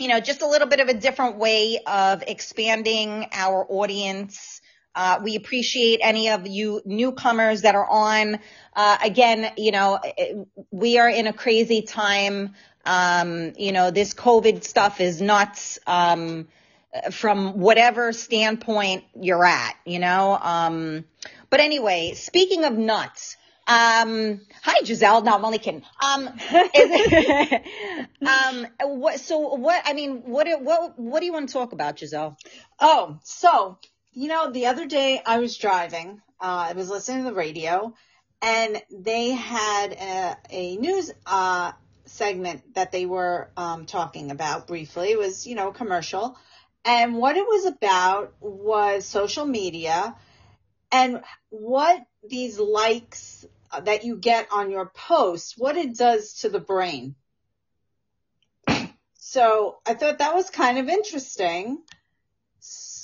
you 0.00 0.08
know, 0.08 0.18
just 0.18 0.42
a 0.42 0.48
little 0.48 0.66
bit 0.66 0.80
of 0.80 0.88
a 0.88 0.94
different 0.94 1.36
way 1.36 1.78
of 1.86 2.24
expanding 2.26 3.26
our 3.32 3.64
audience. 3.68 4.59
Uh, 4.94 5.20
we 5.22 5.36
appreciate 5.36 6.00
any 6.02 6.30
of 6.30 6.46
you 6.46 6.82
newcomers 6.84 7.62
that 7.62 7.74
are 7.74 7.88
on. 7.88 8.38
Uh, 8.74 8.98
again, 9.02 9.52
you 9.56 9.70
know, 9.70 10.00
we 10.70 10.98
are 10.98 11.08
in 11.08 11.26
a 11.26 11.32
crazy 11.32 11.82
time. 11.82 12.54
Um, 12.84 13.52
you 13.58 13.72
know, 13.72 13.90
this 13.90 14.14
COVID 14.14 14.64
stuff 14.64 15.00
is 15.00 15.20
nuts. 15.20 15.78
Um, 15.86 16.48
from 17.12 17.58
whatever 17.58 18.12
standpoint 18.12 19.04
you're 19.20 19.44
at, 19.44 19.76
you 19.84 19.98
know. 19.98 20.36
Um, 20.40 21.04
but 21.48 21.60
anyway, 21.60 22.14
speaking 22.14 22.64
of 22.64 22.76
nuts, 22.76 23.36
um, 23.66 24.40
hi 24.62 24.84
Giselle. 24.84 25.22
No, 25.22 25.34
I'm 25.34 25.44
only 25.44 25.58
kidding. 25.58 25.82
Um, 26.04 26.28
it, 26.50 27.62
um, 28.26 28.66
what, 28.98 29.20
so 29.20 29.54
what, 29.54 29.82
I 29.84 29.92
mean, 29.92 30.22
what, 30.24 30.48
what, 30.62 30.98
what 30.98 31.20
do 31.20 31.26
you 31.26 31.32
want 31.32 31.48
to 31.48 31.52
talk 31.52 31.72
about, 31.72 31.98
Giselle? 31.98 32.36
Oh, 32.80 33.18
so, 33.22 33.78
you 34.12 34.28
know, 34.28 34.50
the 34.50 34.66
other 34.66 34.86
day 34.86 35.20
I 35.24 35.38
was 35.38 35.56
driving, 35.56 36.20
uh, 36.40 36.68
I 36.70 36.72
was 36.72 36.88
listening 36.88 37.24
to 37.24 37.30
the 37.30 37.36
radio 37.36 37.94
and 38.42 38.82
they 38.90 39.30
had 39.30 39.92
a, 39.92 40.36
a 40.50 40.76
news, 40.76 41.12
uh, 41.26 41.72
segment 42.06 42.74
that 42.74 42.90
they 42.90 43.06
were, 43.06 43.50
um, 43.56 43.86
talking 43.86 44.30
about 44.30 44.66
briefly. 44.66 45.10
It 45.10 45.18
was, 45.18 45.46
you 45.46 45.54
know, 45.54 45.70
commercial. 45.70 46.36
And 46.84 47.16
what 47.16 47.36
it 47.36 47.46
was 47.46 47.66
about 47.66 48.34
was 48.40 49.04
social 49.04 49.46
media 49.46 50.16
and 50.90 51.22
what 51.50 52.04
these 52.28 52.58
likes 52.58 53.46
that 53.84 54.04
you 54.04 54.16
get 54.16 54.48
on 54.50 54.70
your 54.70 54.86
post, 54.86 55.54
what 55.56 55.76
it 55.76 55.96
does 55.96 56.34
to 56.40 56.48
the 56.48 56.58
brain. 56.58 57.14
So 59.14 59.78
I 59.86 59.94
thought 59.94 60.18
that 60.18 60.34
was 60.34 60.50
kind 60.50 60.78
of 60.78 60.88
interesting. 60.88 61.82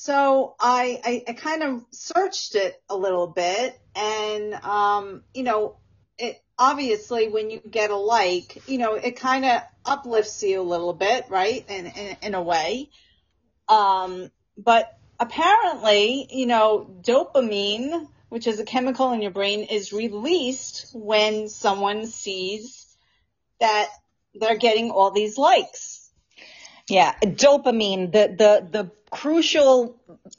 So 0.06 0.54
I, 0.60 1.00
I, 1.04 1.24
I 1.30 1.32
kind 1.32 1.64
of 1.64 1.84
searched 1.90 2.54
it 2.54 2.80
a 2.88 2.96
little 2.96 3.26
bit 3.26 3.76
and, 3.96 4.54
um, 4.54 5.24
you 5.34 5.42
know, 5.42 5.78
it 6.16 6.40
obviously 6.56 7.26
when 7.26 7.50
you 7.50 7.58
get 7.58 7.90
a 7.90 7.96
like, 7.96 8.62
you 8.68 8.78
know, 8.78 8.94
it 8.94 9.16
kind 9.16 9.44
of 9.44 9.62
uplifts 9.84 10.44
you 10.44 10.60
a 10.60 10.62
little 10.62 10.92
bit, 10.92 11.24
right? 11.28 11.64
In, 11.68 11.86
in, 11.86 12.16
in 12.22 12.34
a 12.34 12.40
way. 12.40 12.90
Um, 13.68 14.30
but 14.56 14.96
apparently, 15.18 16.28
you 16.30 16.46
know, 16.46 16.88
dopamine, 17.00 18.06
which 18.28 18.46
is 18.46 18.60
a 18.60 18.64
chemical 18.64 19.10
in 19.10 19.22
your 19.22 19.32
brain, 19.32 19.64
is 19.64 19.92
released 19.92 20.92
when 20.94 21.48
someone 21.48 22.06
sees 22.06 22.96
that 23.58 23.88
they're 24.36 24.56
getting 24.56 24.92
all 24.92 25.10
these 25.10 25.36
likes. 25.36 26.05
Yeah, 26.88 27.14
dopamine, 27.20 28.12
the, 28.12 28.34
the, 28.36 28.68
the 28.70 28.90
crucial 29.10 29.96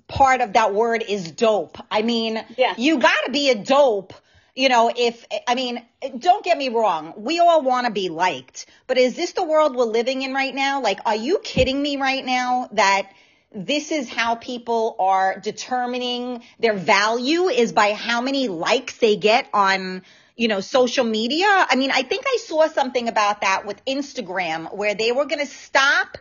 part 0.07 0.41
of 0.41 0.53
that 0.53 0.73
word 0.73 1.03
is 1.07 1.31
dope. 1.31 1.77
I 1.91 2.01
mean, 2.01 2.43
yeah. 2.57 2.73
you 2.77 2.99
gotta 2.99 3.31
be 3.31 3.49
a 3.49 3.55
dope. 3.55 4.13
You 4.55 4.69
know, 4.69 4.91
if, 4.95 5.23
I 5.47 5.53
mean, 5.53 5.85
don't 6.17 6.43
get 6.43 6.57
me 6.57 6.69
wrong. 6.69 7.13
We 7.15 7.39
all 7.39 7.61
want 7.61 7.85
to 7.85 7.91
be 7.91 8.09
liked, 8.09 8.65
but 8.87 8.97
is 8.97 9.15
this 9.15 9.33
the 9.33 9.43
world 9.43 9.75
we're 9.75 9.85
living 9.85 10.23
in 10.23 10.33
right 10.33 10.53
now? 10.53 10.81
Like, 10.81 10.99
are 11.05 11.15
you 11.15 11.39
kidding 11.43 11.79
me 11.79 11.97
right 11.97 12.25
now 12.25 12.67
that 12.71 13.11
this 13.53 13.91
is 13.91 14.09
how 14.09 14.35
people 14.35 14.95
are 14.99 15.39
determining 15.39 16.41
their 16.59 16.73
value 16.73 17.49
is 17.49 17.71
by 17.71 17.93
how 17.93 18.21
many 18.21 18.47
likes 18.47 18.97
they 18.97 19.15
get 19.15 19.47
on 19.53 20.01
you 20.37 20.47
know, 20.47 20.61
social 20.61 21.03
media. 21.03 21.47
I 21.47 21.75
mean, 21.75 21.91
I 21.91 22.03
think 22.03 22.23
I 22.25 22.37
saw 22.45 22.67
something 22.67 23.09
about 23.09 23.41
that 23.41 23.65
with 23.65 23.83
Instagram 23.85 24.73
where 24.73 24.95
they 24.95 25.11
were 25.11 25.25
going 25.25 25.45
to 25.45 25.51
stop 25.51 26.17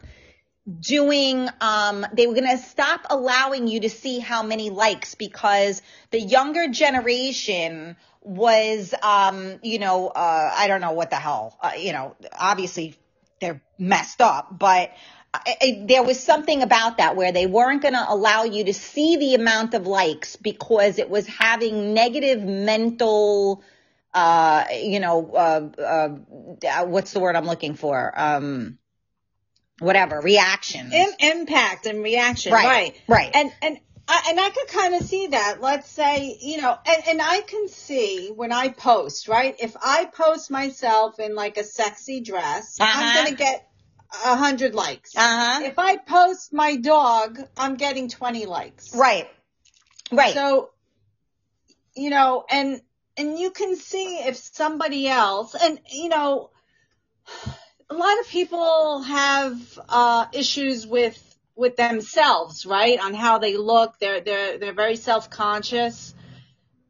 doing, 0.81 1.49
um, 1.61 2.05
they 2.13 2.27
were 2.27 2.35
going 2.35 2.51
to 2.51 2.63
stop 2.63 3.03
allowing 3.11 3.69
you 3.69 3.81
to 3.81 3.91
see 3.91 4.19
how 4.19 4.43
many 4.43 4.71
likes 4.71 5.15
because 5.15 5.81
the 6.11 6.21
younger 6.21 6.69
generation 6.69 7.97
was, 8.23 8.93
um, 9.03 9.61
you 9.63 9.79
know, 9.79 10.09
uh, 10.09 10.51
I 10.53 10.67
don't 10.67 10.81
know 10.81 10.93
what 10.93 11.11
the 11.11 11.17
hell, 11.17 11.57
uh, 11.63 11.73
you 11.79 11.93
know, 11.93 12.17
obviously 12.33 12.97
they're 13.41 13.61
messed 13.79 14.21
up, 14.21 14.59
but 14.59 14.91
I, 15.35 15.85
there 15.87 16.03
was 16.03 16.19
something 16.19 16.63
about 16.63 16.99
that 16.99 17.17
where 17.17 17.33
they 17.33 17.47
weren't 17.47 17.83
going 17.83 17.95
to 17.95 18.05
allow 18.09 18.45
you 18.45 18.65
to 18.65 18.75
see 18.75 19.17
the 19.17 19.35
amount 19.35 19.75
of 19.75 19.87
likes 19.87 20.37
because 20.37 20.99
it 20.99 21.11
was 21.11 21.27
having 21.27 21.95
negative 21.95 22.43
mental, 22.43 23.63
uh, 24.17 24.65
you 24.73 24.99
know, 24.99 25.31
uh, 25.35 25.69
uh, 25.79 26.87
what's 26.87 27.13
the 27.13 27.21
word 27.21 27.37
I'm 27.37 27.45
looking 27.45 27.75
for? 27.75 28.13
Um, 28.17 28.79
whatever 29.79 30.21
reaction, 30.23 30.91
impact 31.21 31.85
and 31.85 32.03
reaction, 32.03 32.53
right, 32.53 32.67
right, 32.67 33.01
right, 33.07 33.31
and 33.35 33.53
and. 33.63 33.79
I, 34.09 34.27
and 34.29 34.39
I 34.39 34.51
could 34.51 34.69
kind 34.69 34.95
of 34.95 35.03
see 35.03 35.27
that. 35.27 35.61
Let's 35.61 35.91
say, 35.91 36.39
you 36.41 36.63
know, 36.63 36.79
and, 36.87 37.03
and 37.09 37.21
I 37.21 37.41
can 37.41 37.67
see 37.67 38.29
when 38.29 38.53
I 38.53 38.69
post, 38.69 39.27
right? 39.27 39.57
If 39.59 39.77
I 39.83 40.05
post 40.05 40.49
myself 40.49 41.19
in 41.19 41.35
like 41.35 41.57
a 41.57 41.65
sexy 41.65 42.21
dress, 42.21 42.79
uh-huh. 42.79 43.03
I'm 43.03 43.15
going 43.17 43.37
to 43.37 43.37
get 43.37 43.69
a 44.25 44.37
hundred 44.37 44.77
likes. 44.77 45.17
Uh-huh. 45.17 45.65
If 45.65 45.81
I 45.81 45.97
post 45.97 46.53
my 46.53 46.77
dog, 46.77 47.41
I'm 47.57 47.75
getting 47.75 48.09
20 48.09 48.47
likes. 48.47 48.95
Right. 48.95 49.29
Right. 50.13 50.35
So, 50.35 50.71
you 51.97 52.11
know, 52.11 52.45
and, 52.49 52.81
and 53.17 53.39
you 53.39 53.51
can 53.51 53.77
see 53.77 54.19
if 54.19 54.37
somebody 54.37 55.09
else, 55.09 55.55
and 55.55 55.79
you 55.91 56.09
know, 56.09 56.51
a 57.91 57.95
lot 57.95 58.21
of 58.21 58.29
people 58.29 59.03
have, 59.03 59.79
uh, 59.89 60.27
issues 60.33 60.87
with, 60.87 61.23
with 61.55 61.77
themselves, 61.77 62.67
right? 62.67 62.99
On 63.01 63.15
how 63.15 63.39
they 63.39 63.57
look. 63.57 63.99
They're, 63.99 64.21
they're, 64.21 64.59
they're 64.59 64.75
very 64.75 64.97
self-conscious. 64.97 66.15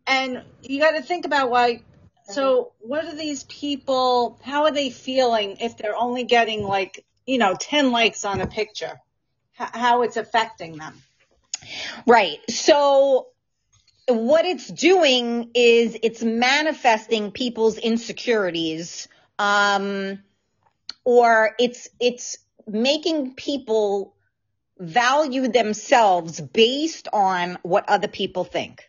And 0.06 0.42
you 0.62 0.80
got 0.80 0.92
to 0.92 1.02
think 1.02 1.26
about 1.26 1.50
why 1.50 1.83
so 2.28 2.73
what 2.80 3.04
are 3.04 3.14
these 3.14 3.45
people, 3.45 4.38
how 4.42 4.64
are 4.64 4.73
they 4.73 4.90
feeling 4.90 5.59
if 5.61 5.76
they're 5.76 5.97
only 5.97 6.25
getting 6.25 6.62
like, 6.62 7.04
you 7.25 7.38
know, 7.38 7.54
10 7.59 7.92
likes 7.92 8.25
on 8.25 8.40
a 8.40 8.47
picture? 8.47 9.00
H- 9.61 9.68
how 9.73 10.02
it's 10.02 10.16
affecting 10.16 10.76
them? 10.76 11.00
Right. 12.06 12.38
So 12.50 13.28
what 14.08 14.44
it's 14.44 14.68
doing 14.68 15.50
is 15.54 15.96
it's 16.02 16.22
manifesting 16.22 17.32
people's 17.32 17.78
insecurities, 17.78 19.08
um, 19.38 20.22
or 21.04 21.54
it's, 21.58 21.88
it's 22.00 22.38
making 22.66 23.34
people 23.34 24.14
value 24.78 25.48
themselves 25.48 26.40
based 26.40 27.08
on 27.12 27.58
what 27.62 27.88
other 27.88 28.08
people 28.08 28.44
think. 28.44 28.88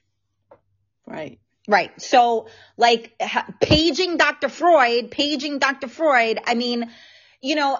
Right. 1.05 1.39
Right. 1.67 2.01
So 2.01 2.47
like 2.77 3.13
ha- 3.21 3.47
paging 3.62 4.17
Dr. 4.17 4.50
Freud, 4.50 5.12
paging 5.12 5.59
Dr. 5.59 5.88
Freud, 5.88 6.39
I 6.45 6.53
mean, 6.55 6.89
you 7.41 7.55
know, 7.55 7.79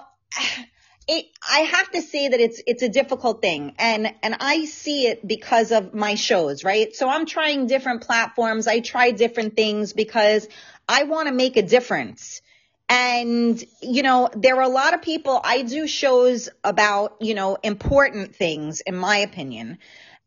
it, 1.08 1.26
I 1.50 1.60
have 1.60 1.90
to 1.92 2.02
say 2.02 2.28
that 2.28 2.40
it's, 2.40 2.62
it's 2.68 2.84
a 2.84 2.90
difficult 2.90 3.42
thing 3.42 3.74
and, 3.80 4.14
and 4.22 4.36
I 4.40 4.66
see 4.66 5.08
it 5.08 5.26
because 5.26 5.72
of 5.72 5.94
my 5.94 6.16
shows, 6.16 6.64
right? 6.64 6.94
So 6.96 7.08
I'm 7.08 7.26
trying 7.26 7.68
different 7.68 8.02
platforms. 8.02 8.68
I 8.68 8.82
try 8.82 9.12
different 9.12 9.56
things 9.56 9.94
because 9.94 10.48
I 10.88 11.04
want 11.04 11.28
to 11.28 11.34
make 11.34 11.56
a 11.56 11.62
difference. 11.62 12.42
And, 12.90 13.62
you 13.82 14.04
know, 14.04 14.30
there 14.34 14.58
are 14.58 14.64
a 14.64 14.70
lot 14.70 14.94
of 14.94 15.02
people, 15.02 15.42
I 15.44 15.62
do 15.62 15.88
shows 15.88 16.50
about, 16.64 17.18
you 17.20 17.34
know, 17.36 17.58
important 17.62 18.36
things 18.36 18.82
in 18.82 18.96
my 18.96 19.18
opinion. 19.18 19.78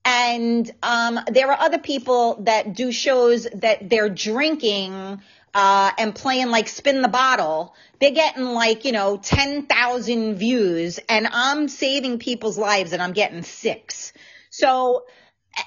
And 0.05 0.71
um, 0.83 1.21
there 1.27 1.51
are 1.51 1.59
other 1.59 1.79
people 1.79 2.43
that 2.45 2.75
do 2.75 2.91
shows 2.91 3.47
that 3.55 3.89
they're 3.91 4.09
drinking 4.09 5.21
uh, 5.55 5.91
and 5.99 6.15
playing 6.15 6.49
like 6.49 6.69
spin 6.69 7.03
the 7.03 7.09
bottle. 7.09 7.75
They're 7.99 8.11
getting 8.13 8.45
like, 8.45 8.85
you 8.85 8.93
know, 8.93 9.17
10,000 9.17 10.37
views 10.37 10.99
and 11.09 11.29
I'm 11.31 11.69
saving 11.69 12.19
people's 12.19 12.59
lives 12.59 12.93
and 12.93 13.03
I'm 13.03 13.13
getting 13.13 13.43
six. 13.43 14.13
So 14.51 15.05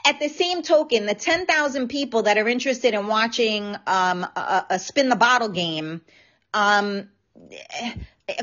at 0.05 0.19
the 0.19 0.29
same 0.29 0.61
token, 0.61 1.05
the 1.05 1.13
10,000 1.13 1.87
people 1.87 2.23
that 2.23 2.37
are 2.37 2.47
interested 2.47 2.93
in 2.93 3.07
watching 3.07 3.75
um, 3.85 4.23
a, 4.23 4.65
a 4.71 4.79
spin 4.79 5.09
the 5.09 5.15
bottle 5.15 5.49
game, 5.49 6.01
um, 6.53 7.09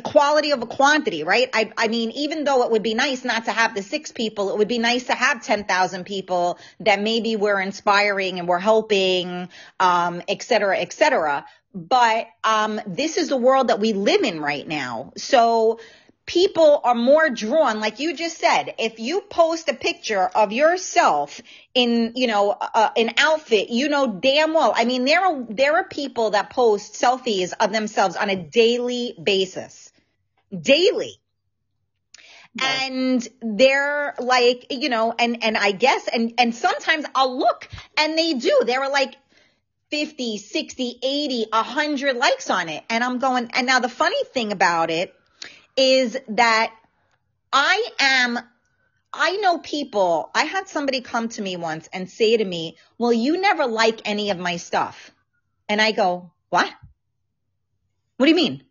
quality 0.05 0.51
of 0.51 0.63
a 0.63 0.67
quantity, 0.67 1.25
right? 1.25 1.49
I, 1.55 1.73
I 1.77 1.89
mean, 1.89 2.11
even 2.11 2.45
though 2.45 2.65
it 2.65 2.71
would 2.71 2.83
be 2.83 2.95
nice 2.95 3.25
not 3.25 3.47
to 3.47 3.53
have 3.53 3.75
the 3.75 3.83
six 3.83 4.13
people, 4.13 4.51
it 4.51 4.59
would 4.59 4.69
be 4.69 4.79
nice 4.79 5.05
to 5.07 5.15
have 5.15 5.43
10,000 5.43 6.05
people 6.05 6.59
that 6.81 7.01
maybe 7.01 7.37
we're 7.37 7.61
inspiring 7.61 8.39
and 8.39 8.47
we're 8.47 8.59
helping, 8.59 9.49
um, 9.79 10.23
et 10.29 10.43
cetera, 10.43 10.79
et 10.79 10.93
cetera. 10.93 11.47
But, 11.75 12.27
um, 12.45 12.81
this 12.87 13.17
is 13.17 13.29
the 13.29 13.37
world 13.37 13.69
that 13.69 13.81
we 13.81 13.93
live 13.93 14.23
in 14.23 14.41
right 14.41 14.67
now. 14.67 15.13
So, 15.17 15.81
people 16.31 16.81
are 16.85 16.95
more 16.95 17.29
drawn, 17.29 17.81
like 17.81 17.99
you 17.99 18.15
just 18.15 18.39
said, 18.39 18.73
if 18.79 19.01
you 19.01 19.21
post 19.21 19.69
a 19.69 19.75
picture 19.75 20.23
of 20.23 20.53
yourself 20.53 21.41
in, 21.75 22.13
you 22.15 22.29
know, 22.29 22.53
uh, 22.53 22.91
an 22.97 23.11
outfit, 23.19 23.69
you 23.69 23.89
know 23.89 24.07
damn 24.07 24.55
well. 24.55 24.73
I 24.77 24.85
mean, 24.85 25.05
there 25.07 25.21
are, 25.21 25.45
there 25.49 25.75
are 25.79 25.89
people 25.89 26.31
that 26.31 26.51
post 26.51 26.95
selfies 26.95 27.53
of 27.59 27.73
themselves 27.73 28.15
on 28.15 28.31
a 28.31 28.37
daily 28.37 29.13
basis. 29.21 29.91
daily. 30.57 31.17
And 32.61 33.29
they're 33.43 34.15
like, 34.21 34.67
you 34.71 34.89
know, 34.89 35.13
and, 35.19 35.43
and 35.43 35.57
I 35.57 35.73
guess, 35.73 36.07
and, 36.07 36.35
and 36.39 36.55
sometimes 36.55 37.07
I'll 37.13 37.37
look 37.41 37.69
and 37.97 38.17
they 38.17 38.35
do. 38.35 38.57
They 38.65 38.79
were 38.79 38.89
like 38.89 39.17
50, 39.91 40.39
60, 40.39 40.99
80, 41.03 41.47
100 41.51 42.17
likes 42.17 42.51
on 42.51 42.69
it. 42.69 42.85
And 42.89 43.03
I'm 43.03 43.19
going, 43.19 43.51
and 43.53 43.67
now 43.67 43.81
the 43.81 43.89
funny 43.89 44.23
thing 44.33 44.53
about 44.53 44.91
it 44.91 45.13
is 45.81 46.19
that 46.29 46.73
I 47.53 47.89
am 47.99 48.39
I 49.13 49.37
know 49.39 49.59
people, 49.59 50.31
I 50.35 50.45
had 50.45 50.69
somebody 50.69 51.01
come 51.01 51.29
to 51.31 51.43
me 51.43 51.57
once 51.57 51.89
and 51.93 52.09
say 52.09 52.37
to 52.37 52.45
me, 52.45 52.77
well, 52.97 53.13
you 53.13 53.41
never 53.41 53.67
like 53.67 54.01
any 54.05 54.31
of 54.31 54.39
my 54.39 54.57
stuff. 54.57 55.11
And 55.69 55.81
I 55.81 55.91
go, 55.93 56.31
what? 56.49 56.73
What 58.17 58.27
do 58.27 58.31
you 58.31 58.37
mean? 58.37 58.63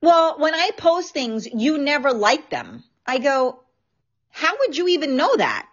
Well, 0.00 0.38
when 0.38 0.54
I 0.54 0.70
post 0.76 1.12
things, 1.12 1.46
you 1.46 1.78
never 1.78 2.12
like 2.12 2.50
them. 2.50 2.84
I 3.04 3.18
go, 3.18 3.64
how 4.30 4.56
would 4.60 4.76
you 4.76 4.88
even 4.88 5.16
know 5.16 5.34
that? 5.34 5.66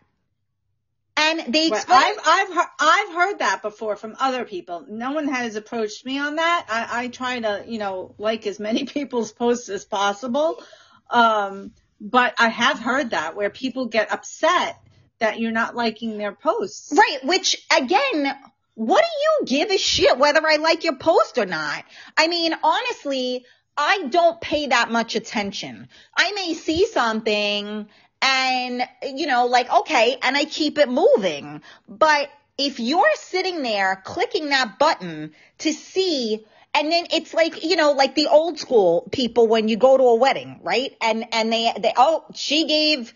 And 1.17 1.53
they 1.53 1.67
explain. 1.67 1.99
I've, 2.01 2.19
I've, 2.25 2.53
heard, 2.53 2.67
I've 2.79 3.13
heard 3.13 3.39
that 3.39 3.61
before 3.61 3.95
from 3.95 4.15
other 4.19 4.43
people. 4.43 4.85
No 4.89 5.11
one 5.11 5.27
has 5.27 5.55
approached 5.55 6.05
me 6.05 6.19
on 6.19 6.37
that. 6.37 6.65
I, 6.67 7.03
I 7.03 7.07
try 7.09 7.39
to, 7.39 7.63
you 7.67 7.77
know, 7.77 8.15
like 8.17 8.47
as 8.47 8.59
many 8.59 8.85
people's 8.85 9.31
posts 9.31 9.69
as 9.69 9.85
possible. 9.85 10.63
Um, 11.09 11.71
but 12.01 12.33
I 12.37 12.49
have 12.49 12.79
heard 12.79 13.11
that 13.11 13.35
where 13.35 13.49
people 13.49 13.85
get 13.85 14.11
upset 14.11 14.79
that 15.19 15.39
you're 15.39 15.51
not 15.51 15.75
liking 15.75 16.17
their 16.17 16.33
posts. 16.33 16.93
Right, 16.95 17.19
which 17.23 17.65
again, 17.75 18.35
what 18.75 19.03
do 19.03 19.45
you 19.47 19.57
give 19.57 19.71
a 19.71 19.77
shit 19.77 20.17
whether 20.17 20.45
I 20.45 20.57
like 20.57 20.83
your 20.83 20.97
post 20.97 21.37
or 21.37 21.45
not? 21.45 21.83
I 22.17 22.27
mean, 22.27 22.53
honestly, 22.63 23.45
I 23.77 24.03
don't 24.09 24.39
pay 24.41 24.67
that 24.67 24.91
much 24.91 25.15
attention. 25.15 25.87
I 26.15 26.31
may 26.33 26.53
see 26.53 26.85
something 26.85 27.87
and, 28.21 28.83
you 29.03 29.27
know, 29.27 29.45
like, 29.45 29.71
okay, 29.71 30.17
and 30.21 30.35
I 30.35 30.45
keep 30.45 30.77
it 30.77 30.89
moving. 30.89 31.61
But 31.87 32.29
if 32.57 32.79
you're 32.79 33.15
sitting 33.15 33.61
there 33.61 34.01
clicking 34.03 34.49
that 34.49 34.79
button 34.79 35.33
to 35.59 35.73
see 35.73 36.45
and 36.75 36.91
then 36.91 37.07
it's 37.11 37.33
like 37.33 37.63
you 37.63 37.75
know 37.75 37.93
like 37.93 38.13
the 38.13 38.27
old 38.27 38.59
school 38.59 39.07
people 39.11 39.47
when 39.47 39.67
you 39.67 39.77
go 39.77 39.97
to 39.97 40.03
a 40.03 40.15
wedding 40.15 40.59
right? 40.61 40.95
And 41.01 41.25
and 41.33 41.51
they 41.51 41.73
they 41.79 41.93
oh 41.95 42.25
she 42.35 42.67
gave 42.67 43.13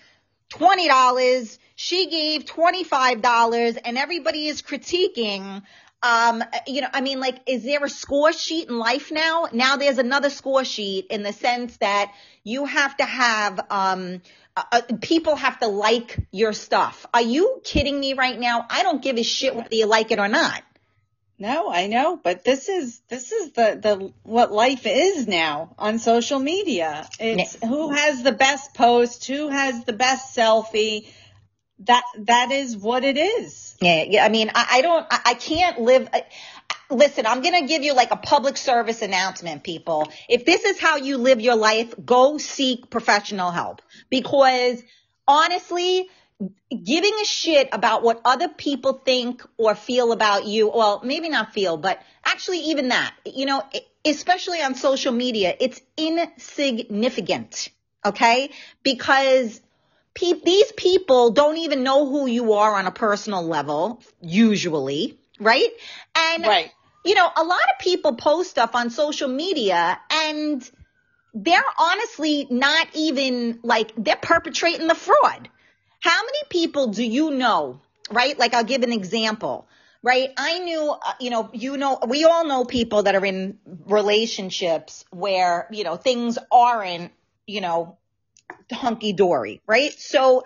twenty 0.49 0.87
dollars 0.87 1.59
she 1.75 2.09
gave 2.09 2.45
twenty 2.45 2.83
five 2.83 3.21
dollars 3.21 3.75
and 3.75 3.97
everybody 3.97 4.47
is 4.47 4.61
critiquing 4.61 5.61
um 6.01 6.41
you 6.65 6.79
know 6.79 6.87
i 6.93 7.01
mean 7.01 7.19
like 7.19 7.39
is 7.45 7.63
there 7.63 7.83
a 7.83 7.89
score 7.89 8.31
sheet 8.31 8.69
in 8.69 8.79
life 8.79 9.11
now? 9.11 9.49
Now 9.51 9.75
there's 9.75 9.97
another 9.97 10.29
score 10.29 10.63
sheet 10.63 11.07
in 11.09 11.23
the 11.23 11.33
sense 11.33 11.75
that 11.77 12.13
you 12.43 12.65
have 12.65 12.95
to 12.97 13.03
have 13.03 13.59
um 13.69 14.21
uh, 14.55 14.63
uh 14.71 14.81
people 15.01 15.35
have 15.35 15.59
to 15.59 15.67
like 15.67 16.17
your 16.31 16.53
stuff. 16.53 17.05
Are 17.13 17.21
you 17.21 17.61
kidding 17.65 17.99
me 17.99 18.13
right 18.13 18.39
now? 18.39 18.65
I 18.69 18.83
don't 18.83 19.01
give 19.01 19.17
a 19.17 19.23
shit 19.23 19.53
whether 19.53 19.75
you 19.75 19.85
like 19.85 20.11
it 20.11 20.19
or 20.19 20.29
not 20.29 20.63
no, 21.39 21.71
I 21.71 21.87
know, 21.87 22.19
but 22.21 22.43
this 22.43 22.67
is 22.67 22.99
this 23.07 23.31
is 23.31 23.53
the 23.53 23.79
the 23.81 24.13
what 24.23 24.51
life 24.51 24.85
is 24.85 25.25
now 25.25 25.73
on 25.77 25.97
social 25.97 26.37
media. 26.37 27.07
It's 27.17 27.55
who 27.63 27.91
has 27.91 28.23
the 28.23 28.33
best 28.33 28.73
post, 28.73 29.25
who 29.25 29.47
has 29.47 29.85
the 29.85 29.93
best 29.93 30.35
selfie. 30.35 31.07
That 31.79 32.03
that 32.25 32.51
is 32.51 32.75
what 32.75 33.05
it 33.05 33.17
is. 33.17 33.77
Yeah, 33.81 34.03
yeah. 34.03 34.25
I 34.25 34.29
mean, 34.29 34.51
I, 34.53 34.67
I 34.69 34.81
don't, 34.81 35.07
I, 35.09 35.19
I 35.27 35.33
can't 35.35 35.79
live. 35.79 36.09
I, 36.13 36.25
listen, 36.89 37.25
I'm 37.25 37.41
going 37.41 37.61
to 37.61 37.67
give 37.67 37.83
you 37.83 37.93
like 37.93 38.11
a 38.11 38.17
public 38.17 38.57
service 38.57 39.01
announcement, 39.01 39.63
people. 39.63 40.11
If 40.27 40.45
this 40.45 40.65
is 40.65 40.77
how 40.77 40.97
you 40.97 41.17
live 41.17 41.39
your 41.39 41.55
life, 41.55 41.93
go 42.03 42.37
seek 42.37 42.89
professional 42.89 43.51
help 43.51 43.81
because 44.09 44.83
honestly, 45.25 46.09
giving 46.83 47.13
a 47.21 47.25
shit 47.25 47.69
about 47.71 48.01
what 48.03 48.21
other 48.23 48.47
people 48.47 48.93
think 48.93 49.43
or 49.57 49.75
feel 49.75 50.11
about 50.11 50.45
you, 50.45 50.69
well, 50.73 51.01
maybe 51.03 51.29
not 51.29 51.53
feel, 51.53 51.77
but 51.77 52.01
actually 52.23 52.59
even 52.59 52.89
that, 52.89 53.13
you 53.25 53.45
know, 53.45 53.61
especially 54.05 54.61
on 54.61 54.75
social 54.75 55.11
media, 55.11 55.55
it's 55.59 55.81
insignificant. 55.97 57.69
Okay. 58.05 58.51
Because 58.83 59.59
pe- 60.13 60.41
these 60.45 60.71
people 60.71 61.31
don't 61.31 61.57
even 61.57 61.83
know 61.83 62.09
who 62.09 62.25
you 62.27 62.53
are 62.53 62.75
on 62.75 62.85
a 62.85 62.91
personal 62.91 63.45
level, 63.45 64.01
usually. 64.21 65.17
Right. 65.41 65.69
And, 66.15 66.43
right. 66.43 66.71
you 67.03 67.15
know, 67.15 67.29
a 67.35 67.43
lot 67.43 67.59
of 67.73 67.79
people 67.79 68.15
post 68.15 68.51
stuff 68.51 68.75
on 68.75 68.91
social 68.91 69.27
media 69.27 69.99
and 70.09 70.71
they're 71.33 71.61
honestly 71.77 72.47
not 72.49 72.87
even 72.93 73.59
like 73.61 73.91
they're 73.97 74.15
perpetrating 74.15 74.87
the 74.87 74.95
fraud 74.95 75.49
how 75.99 76.21
many 76.23 76.39
people 76.49 76.87
do 76.87 77.03
you 77.03 77.31
know, 77.31 77.81
right? 78.11 78.37
Like 78.37 78.53
I'll 78.53 78.63
give 78.63 78.83
an 78.83 78.93
example, 78.93 79.67
right? 80.01 80.29
I 80.37 80.59
knew, 80.59 80.91
uh, 80.91 81.13
you 81.19 81.29
know, 81.29 81.49
you 81.53 81.77
know, 81.77 81.99
we 82.07 82.23
all 82.23 82.45
know 82.45 82.65
people 82.65 83.03
that 83.03 83.15
are 83.15 83.25
in 83.25 83.59
relationships 83.85 85.05
where, 85.11 85.67
you 85.71 85.83
know, 85.83 85.95
things 85.95 86.37
aren't, 86.51 87.11
you 87.45 87.61
know, 87.61 87.97
hunky 88.71 89.13
dory, 89.13 89.61
right? 89.67 89.93
So 89.93 90.43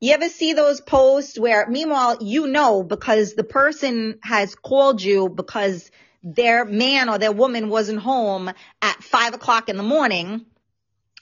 you 0.00 0.12
ever 0.12 0.28
see 0.28 0.52
those 0.52 0.80
posts 0.80 1.38
where 1.38 1.66
meanwhile 1.66 2.18
you 2.20 2.46
know 2.46 2.82
because 2.82 3.34
the 3.34 3.44
person 3.44 4.18
has 4.22 4.54
called 4.54 5.00
you 5.00 5.30
because 5.30 5.90
their 6.22 6.64
man 6.64 7.08
or 7.08 7.18
their 7.18 7.32
woman 7.32 7.68
wasn't 7.68 8.00
home 8.00 8.50
at 8.82 9.02
five 9.02 9.34
o'clock 9.34 9.68
in 9.68 9.76
the 9.76 9.82
morning 9.82 10.44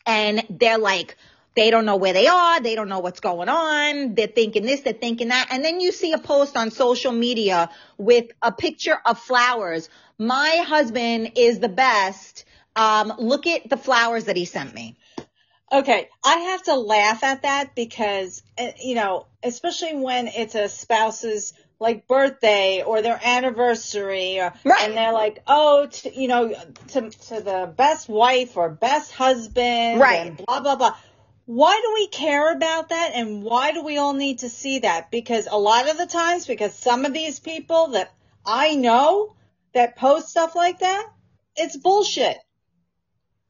and 0.06 0.44
they're 0.50 0.78
like, 0.78 1.16
they 1.54 1.70
don't 1.70 1.84
know 1.84 1.96
where 1.96 2.12
they 2.12 2.26
are. 2.26 2.60
They 2.60 2.74
don't 2.74 2.88
know 2.88 3.00
what's 3.00 3.20
going 3.20 3.48
on. 3.48 4.14
They're 4.14 4.26
thinking 4.26 4.64
this, 4.64 4.80
they're 4.80 4.92
thinking 4.92 5.28
that. 5.28 5.48
And 5.50 5.64
then 5.64 5.80
you 5.80 5.92
see 5.92 6.12
a 6.12 6.18
post 6.18 6.56
on 6.56 6.70
social 6.70 7.12
media 7.12 7.70
with 7.98 8.26
a 8.40 8.52
picture 8.52 8.98
of 9.04 9.18
flowers. 9.18 9.88
My 10.18 10.62
husband 10.66 11.32
is 11.36 11.58
the 11.58 11.68
best. 11.68 12.44
Um, 12.74 13.12
look 13.18 13.46
at 13.46 13.68
the 13.68 13.76
flowers 13.76 14.24
that 14.24 14.36
he 14.36 14.46
sent 14.46 14.74
me. 14.74 14.96
Okay, 15.70 16.08
I 16.22 16.36
have 16.36 16.62
to 16.64 16.74
laugh 16.74 17.24
at 17.24 17.42
that 17.42 17.74
because, 17.74 18.42
eh, 18.58 18.72
you 18.82 18.94
know, 18.94 19.26
especially 19.42 19.96
when 19.96 20.28
it's 20.28 20.54
a 20.54 20.68
spouse's 20.68 21.54
like 21.80 22.06
birthday 22.06 22.82
or 22.82 23.02
their 23.02 23.18
anniversary 23.22 24.38
or, 24.38 24.52
right. 24.64 24.82
and 24.82 24.96
they're 24.96 25.14
like, 25.14 25.42
oh, 25.46 25.86
to, 25.86 26.14
you 26.14 26.28
know, 26.28 26.54
to, 26.88 27.10
to 27.10 27.40
the 27.40 27.72
best 27.74 28.08
wife 28.08 28.56
or 28.56 28.68
best 28.68 29.12
husband 29.12 29.98
right. 29.98 30.26
and 30.26 30.36
blah, 30.36 30.60
blah, 30.60 30.76
blah 30.76 30.94
why 31.54 31.78
do 31.82 31.92
we 31.92 32.06
care 32.08 32.50
about 32.50 32.88
that 32.88 33.10
and 33.14 33.42
why 33.42 33.72
do 33.72 33.84
we 33.84 33.98
all 33.98 34.14
need 34.14 34.38
to 34.38 34.48
see 34.48 34.78
that? 34.78 35.10
Because 35.10 35.46
a 35.50 35.58
lot 35.58 35.90
of 35.90 35.98
the 35.98 36.06
times, 36.06 36.46
because 36.46 36.74
some 36.74 37.04
of 37.04 37.12
these 37.12 37.40
people 37.40 37.88
that 37.88 38.10
I 38.46 38.74
know 38.74 39.36
that 39.74 39.96
post 39.96 40.30
stuff 40.30 40.56
like 40.56 40.78
that, 40.78 41.06
it's 41.54 41.76
bullshit. 41.76 42.38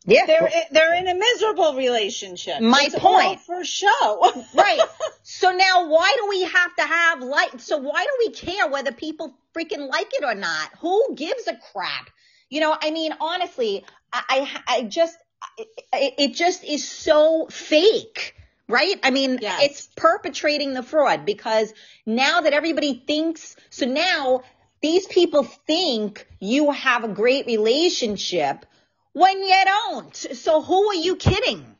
Yeah. 0.04 0.26
They're, 0.26 0.50
they're 0.72 0.94
in 0.96 1.06
a 1.06 1.14
miserable 1.14 1.74
relationship. 1.74 2.60
My 2.60 2.86
it's 2.86 2.98
point. 2.98 3.38
for 3.40 3.64
show. 3.64 4.32
right. 4.54 4.80
So 5.22 5.52
now 5.52 5.88
why 5.88 6.16
do 6.18 6.28
we 6.28 6.42
have 6.42 6.74
to 6.76 6.82
have 6.82 7.22
like, 7.22 7.60
so 7.60 7.78
why 7.78 8.02
do 8.02 8.10
we 8.18 8.30
care 8.32 8.68
whether 8.68 8.90
people 8.90 9.32
freaking 9.56 9.88
like 9.88 10.12
it 10.14 10.24
or 10.24 10.34
not? 10.34 10.70
Who 10.80 11.14
gives 11.14 11.46
a 11.46 11.56
crap? 11.72 12.10
You 12.50 12.62
know, 12.62 12.76
I 12.82 12.90
mean, 12.90 13.14
honestly, 13.20 13.84
I, 14.12 14.50
I, 14.66 14.76
I 14.78 14.82
just, 14.82 15.16
it, 15.58 16.14
it 16.18 16.34
just 16.34 16.64
is 16.64 16.88
so 16.88 17.46
fake 17.50 18.34
right? 18.68 18.98
I 19.02 19.10
mean, 19.10 19.38
yes. 19.42 19.60
it's 19.62 19.88
perpetrating 19.96 20.72
the 20.72 20.82
fraud 20.82 21.26
because 21.26 21.74
now 22.06 22.40
that 22.40 22.54
everybody 22.54 23.02
thinks, 23.06 23.54
so 23.68 23.84
now 23.86 24.42
these 24.80 25.06
people 25.06 25.44
think 25.44 26.26
you 26.40 26.70
have 26.70 27.04
a 27.04 27.08
great 27.08 27.46
relationship 27.46 28.64
when 29.12 29.42
you 29.42 29.56
don't. 29.64 30.16
So 30.16 30.62
who 30.62 30.88
are 30.88 30.94
you 30.94 31.16
kidding? 31.16 31.76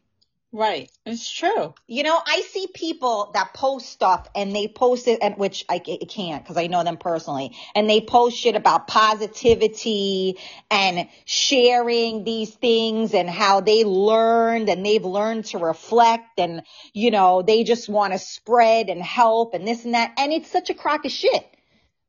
Right. 0.55 0.91
It's 1.07 1.31
true. 1.31 1.73
You 1.87 2.03
know, 2.03 2.21
I 2.27 2.43
see 2.43 2.67
people 2.67 3.31
that 3.33 3.55
post 3.55 3.88
stuff 3.88 4.29
and 4.35 4.55
they 4.55 4.69
post 4.69 5.09
it, 5.09 5.21
and 5.23 5.38
which 5.38 5.65
I, 5.67 5.77
I 5.77 6.05
can't 6.07 6.45
because 6.45 6.59
I 6.59 6.67
know 6.67 6.85
them 6.85 6.99
personally, 6.99 7.57
and 7.75 7.88
they 7.88 8.03
post 8.03 8.37
shit 8.37 8.55
about 8.55 8.87
positivity 8.87 10.37
and 10.71 11.09
sharing 11.25 12.25
these 12.25 12.51
things 12.51 13.15
and 13.15 13.31
how 13.31 13.61
they 13.61 13.85
learned 13.85 14.69
and 14.69 14.85
they've 14.85 15.05
learned 15.05 15.47
to 15.47 15.59
reflect 15.59 16.38
and, 16.38 16.62
you 16.93 17.11
know, 17.11 17.41
they 17.41 17.65
just 17.65 17.88
want 17.88 18.12
to 18.12 18.19
spread 18.19 18.91
and 18.91 19.03
help 19.03 19.55
and 19.55 19.67
this 19.67 19.87
and 19.87 19.95
that. 19.95 20.12
And 20.19 20.35
it's 20.35 20.51
such 20.51 20.69
a 20.69 20.75
crock 20.75 21.07
of 21.07 21.12
shit 21.12 21.47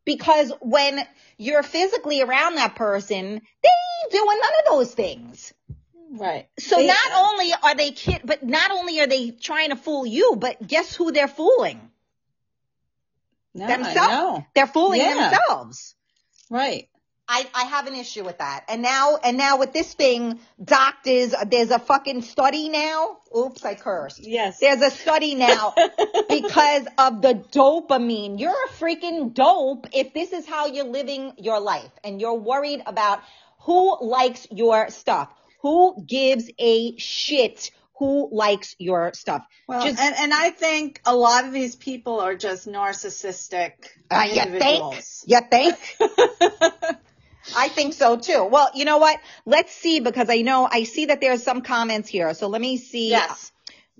because 0.04 0.52
when 0.60 1.00
you're 1.38 1.64
physically 1.64 2.22
around 2.22 2.56
that 2.56 2.76
person, 2.76 3.42
they 3.64 3.70
ain't 3.70 4.12
doing 4.12 4.40
none 4.42 4.52
of 4.60 4.66
those 4.70 4.94
things. 4.94 5.54
Right. 6.14 6.48
So 6.60 6.78
they, 6.78 6.88
not 6.88 7.12
only 7.16 7.54
are 7.64 7.76
they 7.76 7.92
kid, 7.92 8.22
but 8.24 8.44
not 8.44 8.70
only 8.70 9.00
are 9.00 9.08
they 9.08 9.32
trying 9.32 9.70
to 9.70 9.76
fool 9.76 10.06
you, 10.06 10.36
but 10.38 10.66
guess 10.66 10.96
who 10.96 11.12
they're 11.12 11.28
fooling? 11.28 11.82
No, 13.56 13.68
themselves. 13.68 14.46
They're 14.54 14.68
fooling 14.68 15.02
yeah. 15.02 15.30
themselves. 15.30 15.96
Right. 16.52 16.88
I, 17.28 17.48
I 17.56 17.64
have 17.64 17.88
an 17.88 17.96
issue 17.96 18.24
with 18.24 18.40
that. 18.40 18.66
And 18.68 18.82
now, 18.82 19.18
and 19.24 19.38
now 19.38 19.58
with 19.58 19.74
this 19.74 19.94
thing, 19.94 20.40
doctors, 20.64 21.34
there's 21.48 21.72
a 21.72 21.80
fucking 21.80 22.22
study 22.22 22.70
now. 22.70 23.18
Oops, 23.36 23.64
I 23.64 23.76
cursed. 23.76 24.28
Yes. 24.28 24.60
There's 24.60 24.82
a 24.82 24.92
study 24.92 25.34
now 25.34 25.74
because 26.30 26.86
of 26.98 27.22
the 27.22 27.44
dopamine. 27.52 28.40
You're 28.40 28.52
a 28.52 28.70
freaking 28.74 29.34
dope 29.34 29.88
if 29.94 30.14
this 30.14 30.34
is 30.34 30.46
how 30.46 30.68
you're 30.68 30.86
living 30.86 31.34
your 31.38 31.60
life 31.60 31.92
and 32.04 32.20
you're 32.20 32.38
worried 32.38 32.84
about 32.86 33.22
who 33.62 33.98
likes 34.02 34.46
your 34.52 34.90
stuff. 34.90 35.30
Who 35.64 36.04
gives 36.06 36.52
a 36.60 36.96
shit 36.98 37.72
who 37.98 38.30
likes 38.32 38.76
your 38.80 39.14
stuff? 39.14 39.44
Well, 39.68 39.86
Just- 39.86 40.00
and, 40.00 40.14
and 40.18 40.34
I 40.34 40.50
think 40.50 41.02
a 41.06 41.16
lot 41.16 41.46
of 41.46 41.54
these 41.54 41.76
people 41.76 42.20
are 42.20 42.36
just 42.36 42.68
narcissistic 42.68 43.72
Uh, 44.12 44.26
you 44.28 44.36
think? 44.36 44.46
individuals. 44.48 45.24
You 45.26 45.40
think? 45.50 45.78
I 47.56 47.70
think 47.70 47.94
so 47.94 48.18
too. 48.18 48.44
Well, 48.44 48.72
you 48.76 48.84
know 48.84 48.98
what? 48.98 49.20
Let's 49.46 49.74
see 49.74 50.02
because 50.02 50.30
I 50.30 50.42
know 50.42 50.68
I 50.70 50.84
see 50.84 51.06
that 51.06 51.22
there's 51.22 51.44
some 51.44 51.62
comments 51.62 52.10
here. 52.10 52.34
So 52.34 52.48
let 52.48 52.60
me 52.62 52.76
see. 52.78 53.10
Yes. 53.12 53.53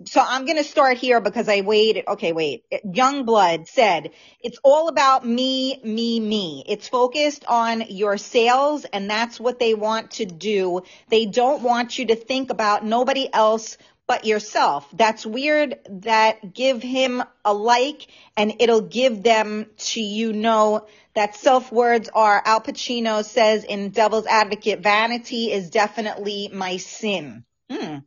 So 0.06 0.24
I'm 0.26 0.46
going 0.46 0.58
to 0.58 0.64
start 0.64 0.98
here 0.98 1.22
because 1.22 1.48
I 1.48 1.62
waited. 1.62 2.06
Okay, 2.08 2.34
wait. 2.34 2.66
Youngblood 2.84 3.68
said, 3.68 4.10
it's 4.40 4.58
all 4.64 4.88
about 4.88 5.26
me, 5.26 5.80
me, 5.84 6.20
me. 6.20 6.64
It's 6.68 6.88
focused 6.90 7.46
on 7.48 7.86
your 7.90 8.18
sales 8.18 8.86
and 8.86 9.08
that's 9.08 9.40
what 9.40 9.60
they 9.60 9.76
want 9.76 10.12
to 10.12 10.26
do. 10.26 10.82
They 11.10 11.28
don't 11.28 11.62
want 11.62 12.00
you 12.00 12.08
to 12.08 12.16
think 12.16 12.50
about 12.50 12.84
nobody 12.84 13.30
else 13.32 13.78
but 14.08 14.26
yourself. 14.26 14.88
That's 14.94 15.26
weird 15.26 15.80
that 16.02 16.54
give 16.54 16.82
him 16.82 17.24
a 17.46 17.54
like 17.54 18.08
and 18.36 18.56
it'll 18.60 18.82
give 18.82 19.22
them 19.22 19.68
to 19.78 20.02
you 20.02 20.34
know 20.34 20.88
that 21.14 21.36
self 21.36 21.72
words 21.72 22.10
are 22.14 22.42
Al 22.44 22.62
Pacino 22.62 23.24
says 23.24 23.64
in 23.64 23.90
Devil's 23.90 24.26
Advocate, 24.26 24.80
vanity 24.80 25.52
is 25.52 25.70
definitely 25.70 26.50
my 26.52 26.78
sin. 26.78 27.46
Hmm. 27.70 27.78
That's 27.78 28.04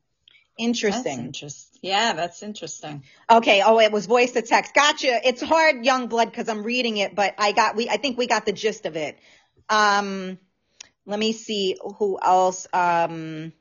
Interesting. 0.59 1.33
Yeah, 1.83 2.15
that's 2.15 2.43
interesting. 2.43 3.05
Okay. 3.31 3.63
Oh, 3.65 3.79
it 3.81 3.93
was 3.93 4.07
voice 4.07 4.33
to 4.33 4.43
text. 4.43 4.75
Gotcha. 4.75 5.21
It's 5.27 5.43
hard, 5.43 5.85
young 5.85 6.09
blood, 6.09 6.31
because 6.31 6.49
I'm 6.49 6.63
reading 6.63 6.97
it, 6.97 7.15
but 7.15 7.35
I 7.39 7.53
got 7.53 7.77
we. 7.77 7.89
I 7.89 7.97
think 7.97 8.19
we 8.19 8.27
got 8.27 8.47
the 8.47 8.53
gist 8.53 8.87
of 8.87 8.97
it. 8.97 9.19
Um, 9.69 10.39
let 11.05 11.19
me 11.19 11.33
see 11.33 11.77
who 11.99 12.19
else. 12.21 12.67
Um, 12.73 13.53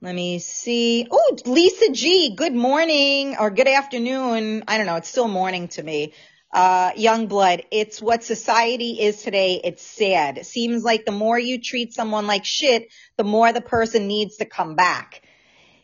let 0.00 0.14
me 0.14 0.38
see. 0.38 1.08
Oh, 1.10 1.36
Lisa 1.46 1.92
G. 1.92 2.34
Good 2.36 2.54
morning 2.54 3.36
or 3.38 3.50
good 3.50 3.68
afternoon. 3.68 4.64
I 4.68 4.76
don't 4.76 4.86
know. 4.86 4.96
It's 4.96 5.08
still 5.08 5.28
morning 5.28 5.68
to 5.68 5.82
me. 5.82 6.12
Uh, 6.52 6.92
young 6.96 7.26
blood. 7.26 7.64
It's 7.70 8.00
what 8.00 8.22
society 8.22 9.00
is 9.00 9.22
today. 9.22 9.60
It's 9.64 9.82
sad. 9.82 10.38
It 10.38 10.46
seems 10.46 10.84
like 10.84 11.04
the 11.04 11.12
more 11.12 11.38
you 11.38 11.60
treat 11.60 11.92
someone 11.92 12.26
like 12.26 12.44
shit, 12.44 12.88
the 13.16 13.24
more 13.24 13.52
the 13.52 13.60
person 13.60 14.06
needs 14.06 14.36
to 14.36 14.44
come 14.44 14.76
back. 14.76 15.22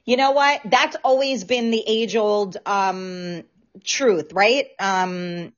You 0.04 0.16
know 0.16 0.32
what? 0.32 0.60
That's 0.64 0.96
always 1.04 1.44
been 1.44 1.70
the 1.70 1.82
age 1.86 2.16
old, 2.16 2.56
um, 2.66 3.44
truth, 3.84 4.32
right? 4.32 4.66
Um, 4.78 5.52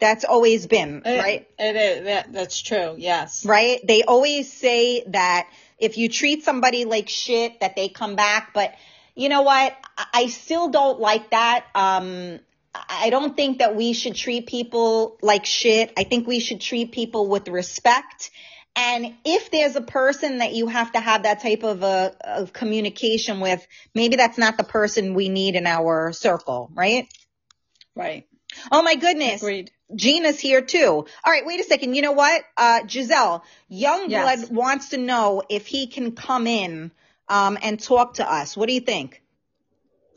that's 0.00 0.24
always 0.24 0.66
been, 0.66 1.02
It- 1.04 1.18
right? 1.18 1.48
It 1.58 1.76
is. 1.76 2.04
That, 2.04 2.32
that's 2.32 2.60
true. 2.60 2.94
Yes. 2.96 3.44
Right? 3.44 3.80
They 3.86 4.02
always 4.04 4.52
say 4.52 5.04
that 5.08 5.48
if 5.78 5.98
you 5.98 6.08
treat 6.08 6.44
somebody 6.44 6.84
like 6.84 7.08
shit, 7.08 7.60
that 7.60 7.76
they 7.76 7.88
come 7.88 8.16
back. 8.16 8.54
But 8.54 8.74
you 9.14 9.28
know 9.28 9.42
what? 9.42 9.76
I 9.96 10.06
I 10.14 10.26
still 10.28 10.68
don't 10.68 11.00
like 11.00 11.30
that. 11.30 11.66
Um, 11.74 12.40
I 12.74 13.10
don't 13.10 13.36
think 13.36 13.58
that 13.58 13.74
we 13.74 13.92
should 13.92 14.14
treat 14.14 14.46
people 14.46 15.18
like 15.22 15.44
shit. 15.44 15.92
I 15.96 16.04
think 16.04 16.26
we 16.26 16.38
should 16.40 16.60
treat 16.60 16.92
people 16.92 17.26
with 17.26 17.48
respect. 17.48 18.30
And 18.78 19.16
if 19.24 19.50
there's 19.50 19.74
a 19.74 19.80
person 19.80 20.38
that 20.38 20.54
you 20.54 20.68
have 20.68 20.92
to 20.92 21.00
have 21.00 21.24
that 21.24 21.42
type 21.42 21.64
of 21.64 21.82
a 21.82 22.14
of 22.20 22.52
communication 22.52 23.40
with, 23.40 23.66
maybe 23.92 24.14
that's 24.14 24.38
not 24.38 24.56
the 24.56 24.62
person 24.62 25.14
we 25.14 25.28
need 25.28 25.56
in 25.56 25.66
our 25.66 26.12
circle, 26.12 26.70
right? 26.72 27.08
Right. 27.96 28.28
Oh 28.70 28.82
my 28.82 28.94
goodness. 28.94 29.42
Agreed. 29.42 29.72
Gina's 29.96 30.38
here 30.38 30.62
too. 30.62 30.86
All 31.24 31.32
right, 31.32 31.44
wait 31.44 31.58
a 31.58 31.64
second. 31.64 31.94
You 31.94 32.02
know 32.02 32.12
what? 32.12 32.44
Uh, 32.56 32.86
Giselle, 32.86 33.42
Youngblood 33.70 34.10
Yes. 34.10 34.50
wants 34.50 34.90
to 34.90 34.96
know 34.96 35.42
if 35.48 35.66
he 35.66 35.88
can 35.88 36.12
come 36.12 36.46
in, 36.46 36.92
um, 37.28 37.58
and 37.60 37.80
talk 37.80 38.14
to 38.14 38.30
us. 38.30 38.56
What 38.56 38.68
do 38.68 38.74
you 38.74 38.80
think? 38.80 39.22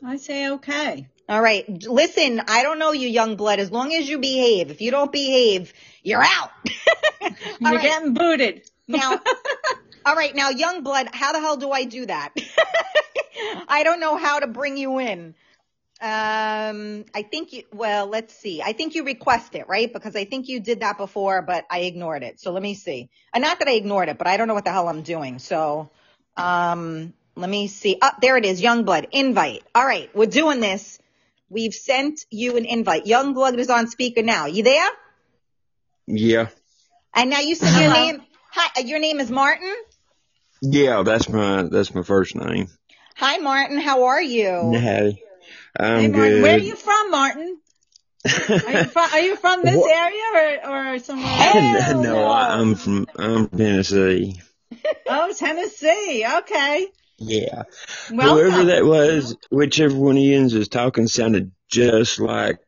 I 0.04 0.18
say 0.18 0.50
okay. 0.50 1.08
All 1.32 1.40
right. 1.40 1.66
Listen, 1.84 2.42
I 2.46 2.62
don't 2.62 2.78
know 2.78 2.92
you, 2.92 3.08
young 3.08 3.36
blood. 3.36 3.58
As 3.58 3.72
long 3.72 3.94
as 3.94 4.06
you 4.06 4.18
behave. 4.18 4.70
If 4.70 4.82
you 4.82 4.90
don't 4.90 5.10
behave, 5.10 5.72
you're 6.02 6.22
out. 6.22 6.50
You're 7.58 7.72
right. 7.72 7.80
getting 7.80 8.12
booted. 8.12 8.68
Now, 8.86 9.18
all 10.04 10.14
right. 10.14 10.34
Now, 10.34 10.50
young 10.50 10.82
blood, 10.82 11.08
how 11.14 11.32
the 11.32 11.40
hell 11.40 11.56
do 11.56 11.70
I 11.70 11.84
do 11.84 12.04
that? 12.04 12.34
I 13.68 13.82
don't 13.82 13.98
know 13.98 14.18
how 14.18 14.40
to 14.40 14.46
bring 14.46 14.76
you 14.76 14.98
in. 14.98 15.34
Um, 16.02 17.06
I 17.14 17.22
think 17.22 17.54
you, 17.54 17.62
well, 17.72 18.08
let's 18.08 18.34
see. 18.34 18.60
I 18.60 18.74
think 18.74 18.94
you 18.94 19.04
request 19.04 19.54
it, 19.54 19.68
right? 19.68 19.90
Because 19.90 20.14
I 20.14 20.26
think 20.26 20.48
you 20.48 20.60
did 20.60 20.80
that 20.80 20.98
before, 20.98 21.40
but 21.40 21.64
I 21.70 21.80
ignored 21.80 22.24
it. 22.24 22.40
So 22.40 22.52
let 22.52 22.62
me 22.62 22.74
see. 22.74 23.08
And 23.32 23.40
not 23.40 23.58
that 23.60 23.68
I 23.68 23.72
ignored 23.72 24.10
it, 24.10 24.18
but 24.18 24.26
I 24.26 24.36
don't 24.36 24.48
know 24.48 24.54
what 24.54 24.66
the 24.66 24.72
hell 24.72 24.88
I'm 24.88 25.00
doing. 25.00 25.38
So, 25.38 25.88
um, 26.36 27.14
let 27.36 27.48
me 27.48 27.68
see. 27.68 27.96
Up 28.02 28.20
there 28.20 28.36
it 28.36 28.44
is. 28.44 28.60
Youngblood 28.60 29.06
invite. 29.12 29.62
All 29.74 29.86
right. 29.86 30.14
We're 30.14 30.26
doing 30.26 30.60
this. 30.60 30.98
We've 31.52 31.74
sent 31.74 32.24
you 32.30 32.56
an 32.56 32.64
invite. 32.64 33.06
Young 33.06 33.34
Youngblood 33.34 33.58
is 33.58 33.68
on 33.68 33.86
speaker 33.86 34.22
now. 34.22 34.46
You 34.46 34.62
there? 34.62 34.88
Yeah. 36.06 36.48
And 37.14 37.28
now 37.28 37.40
you 37.40 37.54
said 37.54 37.78
your 37.78 37.92
name. 37.92 38.22
Hi, 38.52 38.80
uh, 38.80 38.84
your 38.86 38.98
name 38.98 39.20
is 39.20 39.30
Martin? 39.30 39.70
Yeah, 40.62 41.02
that's 41.02 41.28
my 41.28 41.64
that's 41.64 41.94
my 41.94 42.02
first 42.02 42.34
name. 42.36 42.68
Hi, 43.16 43.36
Martin. 43.36 43.78
How 43.78 44.04
are 44.04 44.22
you? 44.22 44.72
Hey. 44.72 45.22
I'm 45.78 46.00
Hey, 46.00 46.08
Martin, 46.08 46.32
good. 46.36 46.42
where 46.42 46.54
are 46.54 46.58
you 46.58 46.74
from, 46.74 47.10
Martin? 47.10 47.58
Are 48.24 48.72
you 48.72 48.84
from, 48.84 49.10
are 49.12 49.20
you 49.20 49.36
from 49.36 49.62
this 49.62 49.76
What? 49.76 49.90
area 49.90 50.62
or, 50.64 50.94
or 50.94 50.98
somewhere 51.00 51.26
else? 51.38 51.82
Hell 51.84 52.02
no, 52.02 52.24
I- 52.24 52.54
I'm 52.58 52.76
from 52.76 53.06
I'm 53.18 53.48
from 53.48 53.58
Tennessee. 53.58 54.40
Oh, 55.06 55.34
Tennessee. 55.34 56.24
Okay. 56.38 56.86
Yeah. 57.22 57.62
Welcome. 58.10 58.36
Whoever 58.50 58.64
that 58.66 58.84
was, 58.84 59.36
whichever 59.50 59.94
one 59.96 60.16
of 60.16 60.22
you 60.22 60.42
was 60.42 60.68
talking 60.68 61.06
sounded 61.06 61.52
just 61.70 62.18
like 62.18 62.58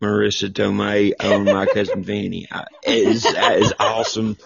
Marisa 0.00 0.48
Tomei 0.50 1.12
or 1.22 1.40
my 1.44 1.66
cousin 1.72 2.02
Vinny. 2.04 2.46
I- 2.50 2.66
It 2.84 3.08
is, 3.08 3.22
that 3.24 3.58
is 3.58 3.72
awesome. 3.78 4.36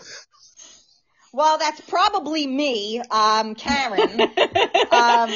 Well, 1.31 1.59
that's 1.59 1.81
probably 1.83 2.46
me, 2.46 3.00
um, 3.11 3.54
Karen. 3.54 4.18
um, 4.90 5.31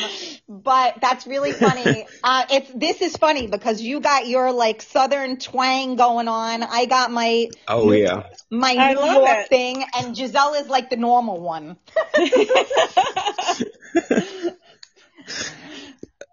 but 0.48 0.96
that's 1.02 1.26
really 1.26 1.52
funny. 1.52 2.06
Uh, 2.24 2.44
it's, 2.50 2.70
this 2.74 3.02
is 3.02 3.14
funny 3.18 3.46
because 3.46 3.80
you 3.82 4.00
got 4.00 4.26
your 4.26 4.52
like 4.52 4.80
southern 4.80 5.36
twang 5.36 5.96
going 5.96 6.28
on. 6.28 6.62
I 6.62 6.86
got 6.86 7.10
my, 7.12 7.48
Oh 7.68 7.92
yeah. 7.92 8.22
my 8.50 8.74
I 8.74 8.94
New 8.94 9.04
York 9.04 9.28
it. 9.44 9.48
thing 9.50 9.84
and 9.98 10.16
Giselle 10.16 10.54
is 10.54 10.66
like 10.68 10.88
the 10.88 10.96
normal 10.96 11.40
one. 11.40 11.76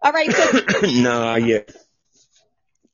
All 0.01 0.11
right. 0.13 0.31
So, 0.31 0.61
no, 0.87 1.35
yeah. 1.35 1.59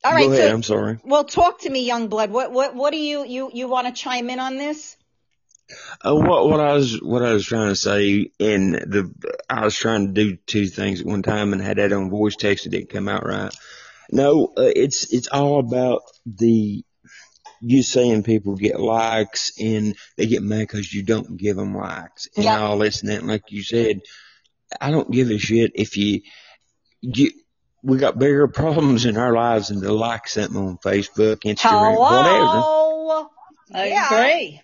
all 0.03 0.13
right. 0.13 0.27
Go 0.27 0.31
ahead. 0.31 0.49
So, 0.49 0.53
I'm 0.53 0.63
sorry. 0.63 0.99
well, 1.03 1.23
talk 1.23 1.61
to 1.61 1.69
me, 1.69 1.85
young 1.85 2.07
blood. 2.07 2.31
What, 2.31 2.51
what, 2.51 2.75
what 2.75 2.91
do 2.91 2.97
you, 2.97 3.25
you, 3.25 3.51
you 3.53 3.67
want 3.67 3.87
to 3.87 3.93
chime 3.93 4.29
in 4.29 4.39
on 4.39 4.57
this? 4.57 4.97
Uh, 6.03 6.13
what 6.13 6.47
what 6.47 6.59
I 6.59 6.73
was 6.73 7.01
what 7.01 7.23
I 7.23 7.33
was 7.33 7.43
trying 7.45 7.69
to 7.69 7.75
say, 7.75 8.29
and 8.39 8.75
the 8.75 9.11
I 9.49 9.65
was 9.65 9.75
trying 9.75 10.07
to 10.07 10.13
do 10.13 10.37
two 10.45 10.67
things 10.67 11.01
at 11.01 11.07
one 11.07 11.23
time, 11.23 11.53
and 11.53 11.61
had 11.61 11.77
that 11.77 11.91
on 11.91 12.11
voice 12.11 12.35
text. 12.35 12.67
It 12.67 12.69
didn't 12.69 12.89
come 12.91 13.07
out 13.07 13.25
right. 13.25 13.51
No, 14.11 14.53
uh, 14.57 14.69
it's 14.75 15.11
it's 15.11 15.27
all 15.27 15.59
about 15.59 16.03
the 16.27 16.83
you 17.61 17.81
saying 17.81 18.21
people 18.23 18.55
get 18.55 18.79
likes 18.79 19.53
and 19.59 19.95
they 20.17 20.27
get 20.27 20.43
mad 20.43 20.59
because 20.59 20.93
you 20.93 21.01
don't 21.01 21.35
give 21.37 21.55
them 21.55 21.75
likes 21.75 22.27
and 22.35 22.45
Yeah. 22.45 22.59
all 22.61 22.77
this 22.77 23.01
and 23.01 23.09
that. 23.09 23.23
Like 23.23 23.51
you 23.51 23.63
said, 23.63 24.01
I 24.79 24.91
don't 24.91 25.11
give 25.11 25.29
a 25.29 25.37
shit 25.37 25.71
if 25.75 25.97
you 25.97 26.21
you. 27.01 27.31
We 27.83 27.97
got 27.99 28.17
bigger 28.17 28.47
problems 28.61 29.05
in 29.05 29.15
our 29.17 29.33
lives 29.33 29.67
than 29.67 29.81
to 29.81 29.93
like 29.93 30.27
something 30.27 30.57
on 30.57 30.77
Facebook, 30.79 31.41
Instagram, 31.43 31.97
whatever. 31.99 32.61
Hello. 32.61 33.29
I 33.73 33.87
Yeah. 33.89 34.07
agree. 34.13 34.61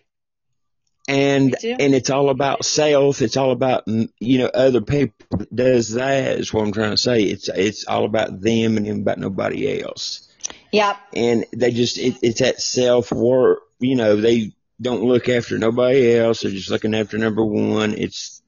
and 1.08 1.56
and 1.64 1.94
it's 1.96 2.10
all 2.10 2.30
about 2.30 2.64
self. 2.66 3.22
It's 3.22 3.38
all 3.38 3.52
about 3.52 3.84
you 3.88 4.38
know 4.40 4.48
other 4.48 4.82
people 4.82 5.38
that 5.38 5.56
does 5.56 5.94
that. 5.94 6.40
Is 6.40 6.54
what 6.54 6.64
I'm 6.66 6.72
trying 6.72 6.92
to 6.92 6.98
say. 6.98 7.22
It's 7.24 7.50
it's 7.50 7.86
all 7.88 8.06
about 8.06 8.40
them 8.42 8.78
and 8.78 8.88
about 9.02 9.20
nobody 9.20 9.82
else. 9.84 10.28
Yep. 10.72 10.98
And 11.16 11.46
they 11.54 11.72
just 11.72 11.98
it, 11.98 12.16
it's 12.22 12.40
that 12.40 12.62
self 12.62 13.12
work. 13.12 13.60
You 13.80 13.96
know 13.96 14.16
they 14.16 14.54
don't 14.80 15.04
look 15.04 15.30
after 15.30 15.58
nobody 15.60 16.16
else. 16.18 16.42
They're 16.42 16.52
just 16.52 16.72
looking 16.72 16.96
after 16.96 17.18
number 17.18 17.44
one. 17.46 17.94
It's 17.94 18.41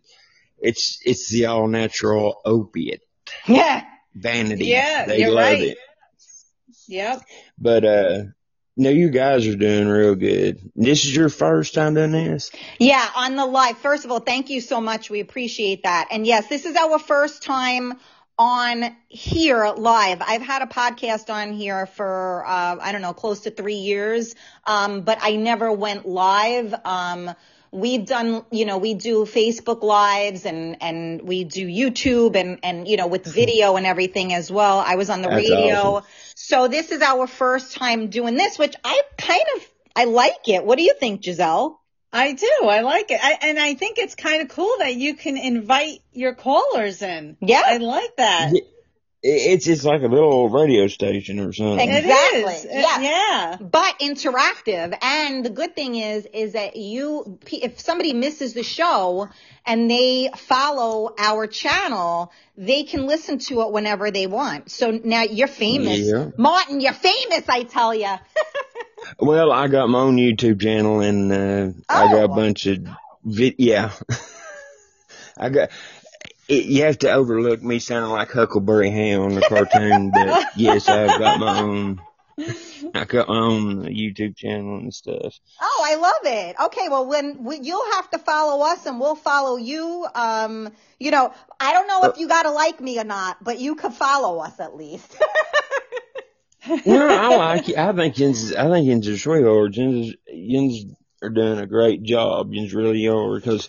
it's 0.63 0.99
it's 1.05 1.29
the 1.29 1.45
all 1.45 1.67
natural 1.67 2.41
opiate 2.45 3.01
Yeah. 3.47 3.83
vanity. 4.15 4.65
Yeah, 4.65 5.05
they 5.05 5.19
you're 5.19 5.31
love 5.31 5.45
right. 5.45 5.61
it. 5.61 5.77
Yep. 6.87 7.21
But 7.57 7.85
uh, 7.85 8.23
No, 8.75 8.89
you 8.89 9.09
guys 9.09 9.45
are 9.47 9.55
doing 9.55 9.87
real 9.87 10.15
good. 10.15 10.59
This 10.75 11.05
is 11.05 11.15
your 11.15 11.29
first 11.29 11.73
time 11.73 11.93
doing 11.93 12.11
this? 12.11 12.51
Yeah, 12.79 13.07
on 13.15 13.35
the 13.35 13.45
live. 13.45 13.77
First 13.77 14.05
of 14.05 14.11
all, 14.11 14.19
thank 14.19 14.49
you 14.49 14.61
so 14.61 14.81
much. 14.81 15.09
We 15.09 15.19
appreciate 15.19 15.83
that. 15.83 16.07
And 16.11 16.25
yes, 16.25 16.47
this 16.47 16.65
is 16.65 16.75
our 16.75 16.97
first 16.99 17.43
time 17.43 17.93
on 18.37 18.95
here 19.09 19.71
live. 19.77 20.21
I've 20.25 20.41
had 20.41 20.63
a 20.63 20.65
podcast 20.65 21.31
on 21.31 21.53
here 21.53 21.85
for, 21.85 22.43
uh, 22.47 22.77
I 22.81 22.91
don't 22.91 23.03
know, 23.03 23.13
close 23.13 23.41
to 23.41 23.51
three 23.51 23.75
years. 23.75 24.33
Um, 24.65 25.01
but 25.01 25.19
I 25.21 25.35
never 25.35 25.71
went 25.71 26.07
live. 26.07 26.73
Um, 26.83 27.29
we've 27.73 28.05
done, 28.05 28.45
you 28.51 28.65
know, 28.65 28.77
we 28.77 28.93
do 28.93 29.25
Facebook 29.25 29.81
lives 29.81 30.45
and, 30.45 30.77
and 30.81 31.21
we 31.21 31.43
do 31.43 31.67
YouTube 31.67 32.35
and, 32.35 32.59
and, 32.63 32.87
you 32.87 32.97
know, 32.97 33.07
with 33.07 33.25
video 33.25 33.75
and 33.75 33.85
everything 33.85 34.33
as 34.33 34.51
well. 34.51 34.79
I 34.79 34.95
was 34.95 35.09
on 35.09 35.21
the 35.21 35.29
That's 35.29 35.49
radio. 35.49 35.75
awesome. 35.75 36.09
So 36.35 36.67
this 36.67 36.91
is 36.91 37.01
our 37.01 37.27
first 37.27 37.75
time 37.75 38.09
doing 38.09 38.35
this, 38.35 38.59
which 38.59 38.75
I 38.83 39.01
kind 39.17 39.43
of, 39.55 39.69
I 39.95 40.05
like 40.05 40.47
it. 40.47 40.63
What 40.63 40.77
do 40.77 40.83
you 40.83 40.93
think, 40.99 41.23
Giselle? 41.23 41.79
I 42.11 42.33
do. 42.33 42.51
I 42.63 42.81
like 42.81 43.09
it. 43.09 43.19
I, 43.21 43.39
and 43.41 43.57
I 43.57 43.73
think 43.73 43.97
it's 43.97 44.13
kind 44.13 44.43
of 44.43 44.49
cool 44.49 44.71
that 44.79 44.93
you 44.93 45.15
can 45.15 45.35
invite 45.35 45.99
your 46.11 46.35
callers 46.35 47.01
in. 47.01 47.37
Yeah. 47.41 47.63
I 47.65 47.77
like 47.77 48.15
that. 48.17 48.53
Yeah. 49.23 49.53
It's 49.53 49.67
it's 49.67 49.83
like 49.85 50.01
a 50.01 50.07
little 50.07 50.49
radio 50.49 50.87
station 50.87 51.39
or 51.39 51.53
something. 51.53 51.89
Exactly. 51.89 52.41
is. 52.53 52.65
Yes. 52.65 53.01
Yeah. 53.01 53.57
but 53.65 53.99
interactive. 53.99 54.97
And 55.01 55.45
the 55.45 55.49
good 55.49 55.75
thing 55.75 55.95
is, 55.95 56.27
is 56.33 56.53
that 56.53 56.75
you, 56.75 57.39
if 57.51 57.79
somebody 57.79 58.13
misses 58.13 58.53
the 58.53 58.63
show 58.63 59.29
and 59.65 59.89
they 59.89 60.29
follow 60.35 61.13
our 61.17 61.47
channel, 61.47 62.33
they 62.57 62.83
can 62.83 63.05
listen 63.05 63.39
to 63.39 63.61
it 63.61 63.71
whenever 63.71 64.11
they 64.11 64.27
want. 64.27 64.69
So 64.69 64.91
now 64.91 65.21
you're 65.23 65.47
famous. 65.47 65.99
Yeah. 65.99 66.31
Martin, 66.37 66.81
you're 66.81 66.91
famous, 66.93 67.47
I 67.47 67.63
tell 67.63 67.93
you. 67.95 68.13
Well, 69.19 69.51
I 69.51 69.67
got 69.67 69.89
my 69.89 69.99
own 69.99 70.15
YouTube 70.15 70.61
channel 70.61 71.01
and 71.01 71.31
uh, 71.31 71.73
I 71.89 72.05
got 72.05 72.21
a 72.21 72.31
Oh. 72.31 72.35
bunch 72.35 72.65
of 72.67 72.87
vid. 73.25 73.55
Yeah, 73.57 73.91
I 75.37 75.49
got. 75.49 75.69
It, 76.47 76.65
you 76.65 76.83
have 76.83 76.99
to 76.99 77.11
overlook 77.11 77.61
me 77.63 77.79
sounding 77.79 78.11
like 78.11 78.31
Huckleberry 78.31 78.89
Ham 78.91 79.21
on 79.21 79.35
the 79.35 79.41
cartoon, 79.41 80.11
but 80.11 80.45
yes, 80.57 80.89
I've 80.89 81.19
got 81.19 81.39
my 81.39 81.59
own. 81.61 82.01
I 82.95 83.05
got 83.05 83.29
my 83.29 83.37
own 83.37 83.83
YouTube 83.85 84.35
channel 84.35 84.77
and 84.77 84.93
stuff. 84.93 85.39
Oh, 85.61 85.83
I 85.85 85.95
love 85.95 86.13
it. 86.23 86.55
Okay, 86.65 86.89
well, 86.89 87.05
when 87.05 87.43
we, 87.43 87.59
you'll 87.59 87.91
have 87.93 88.09
to 88.11 88.17
follow 88.17 88.65
us 88.65 88.85
and 88.85 88.99
we'll 88.99 89.15
follow 89.15 89.55
you. 89.55 90.05
Um, 90.13 90.73
you 90.99 91.11
know, 91.11 91.33
I 91.59 91.73
don't 91.73 91.87
know 91.87 92.09
if 92.09 92.17
you 92.17 92.27
gotta 92.27 92.51
like 92.51 92.81
me 92.81 92.99
or 92.99 93.03
not, 93.03 93.43
but 93.43 93.59
you 93.59 93.75
could 93.75 93.93
follow 93.93 94.39
us 94.39 94.59
at 94.59 94.75
least. 94.75 95.15
No, 96.85 97.07
I 97.09 97.35
like 97.35 97.67
it. 97.67 97.77
I 97.77 97.91
think 97.91 98.17
yins, 98.17 98.53
I 98.53 98.69
think 98.69 98.87
yins 98.87 99.09
are 99.09 99.17
sweethearts. 99.17 99.75
Yins, 99.77 100.15
yins 100.27 100.85
are 101.21 101.29
doing 101.29 101.59
a 101.59 101.67
great 101.67 102.03
job. 102.03 102.53
Yins 102.53 102.73
really 102.73 103.05
are 103.09 103.35
because. 103.35 103.67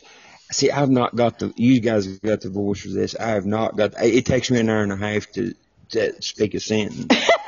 See, 0.52 0.70
I've 0.70 0.90
not 0.90 1.16
got 1.16 1.38
the. 1.38 1.52
You 1.56 1.80
guys 1.80 2.06
have 2.06 2.22
got 2.22 2.40
the 2.40 2.50
voice 2.50 2.80
for 2.82 2.88
this. 2.88 3.14
I 3.16 3.30
have 3.30 3.46
not 3.46 3.76
got. 3.76 3.94
It 4.02 4.26
takes 4.26 4.50
me 4.50 4.60
an 4.60 4.68
hour 4.70 4.82
and 4.82 4.92
a 4.92 4.96
half 4.96 5.30
to 5.32 5.54
to 5.90 6.22
speak 6.22 6.54
a 6.54 6.60
sentence. 6.60 7.06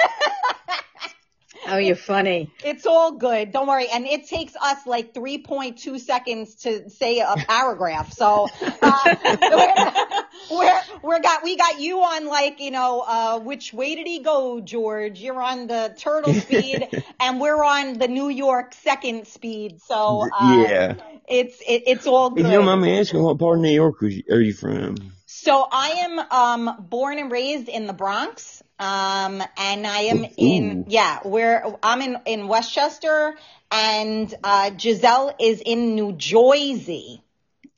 Oh, 1.69 1.79
you're 1.79 1.97
funny. 1.97 2.51
It's 2.65 2.87
all 2.87 3.13
good. 3.13 3.53
Don't 3.53 3.67
worry. 3.67 3.89
And 3.93 4.07
it 4.07 4.29
takes 4.29 4.55
us 4.57 4.87
like 4.87 5.15
3.2 5.15 5.99
seconds 6.01 6.55
to 6.63 6.89
say 6.91 7.21
a 7.21 7.35
paragraph. 7.37 8.13
So, 8.13 8.49
uh, 8.83 9.15
we're, 10.51 10.57
we're, 10.59 10.81
we're 11.03 11.21
got, 11.21 11.43
we 11.43 11.57
got 11.57 11.81
you 11.81 12.01
on 12.01 12.27
like, 12.27 12.61
you 12.61 12.71
know, 12.71 13.01
uh, 13.07 13.41
which 13.41 13.73
way 13.73 13.95
did 13.97 14.07
he 14.07 14.21
go, 14.21 14.61
George? 14.61 15.21
You're 15.21 15.41
on 15.43 15.67
the 15.67 15.95
turtle 15.99 16.35
speed 16.47 16.89
and 17.21 17.41
we're 17.41 17.63
on 17.63 17.99
the 17.99 18.09
New 18.09 18.29
York 18.29 18.75
second 18.75 19.27
speed. 19.27 19.81
So, 19.83 20.29
uh, 20.39 20.65
yeah. 20.69 20.95
it's, 21.29 21.61
it, 21.61 21.83
it's 21.87 22.07
all 22.07 22.29
If 22.29 22.35
good. 22.35 22.47
you 22.47 22.53
don't 22.53 22.67
mind 22.67 22.83
me 22.83 22.99
asking, 23.01 23.23
what 23.23 23.39
part 23.39 23.57
of 23.59 23.63
New 23.63 23.71
York 23.71 24.01
was 24.01 24.17
you, 24.17 24.23
are 24.31 24.41
you 24.41 24.53
from? 24.53 24.97
So 25.27 25.67
I 25.71 25.89
am 25.89 26.19
um, 26.19 26.77
born 26.89 27.19
and 27.19 27.31
raised 27.31 27.69
in 27.69 27.87
the 27.87 27.93
Bronx, 27.93 28.63
um, 28.79 29.43
and 29.57 29.87
I 29.87 30.01
am 30.03 30.27
in 30.37 30.81
Ooh. 30.81 30.85
yeah, 30.89 31.21
where 31.23 31.65
I'm 31.83 32.03
in 32.03 32.19
in 32.27 32.49
Westchester, 32.49 33.35
and 33.71 34.33
uh, 34.45 34.71
Giselle 34.79 35.35
is 35.41 35.63
in 35.65 35.95
New 35.95 36.13
Jersey. 36.13 37.23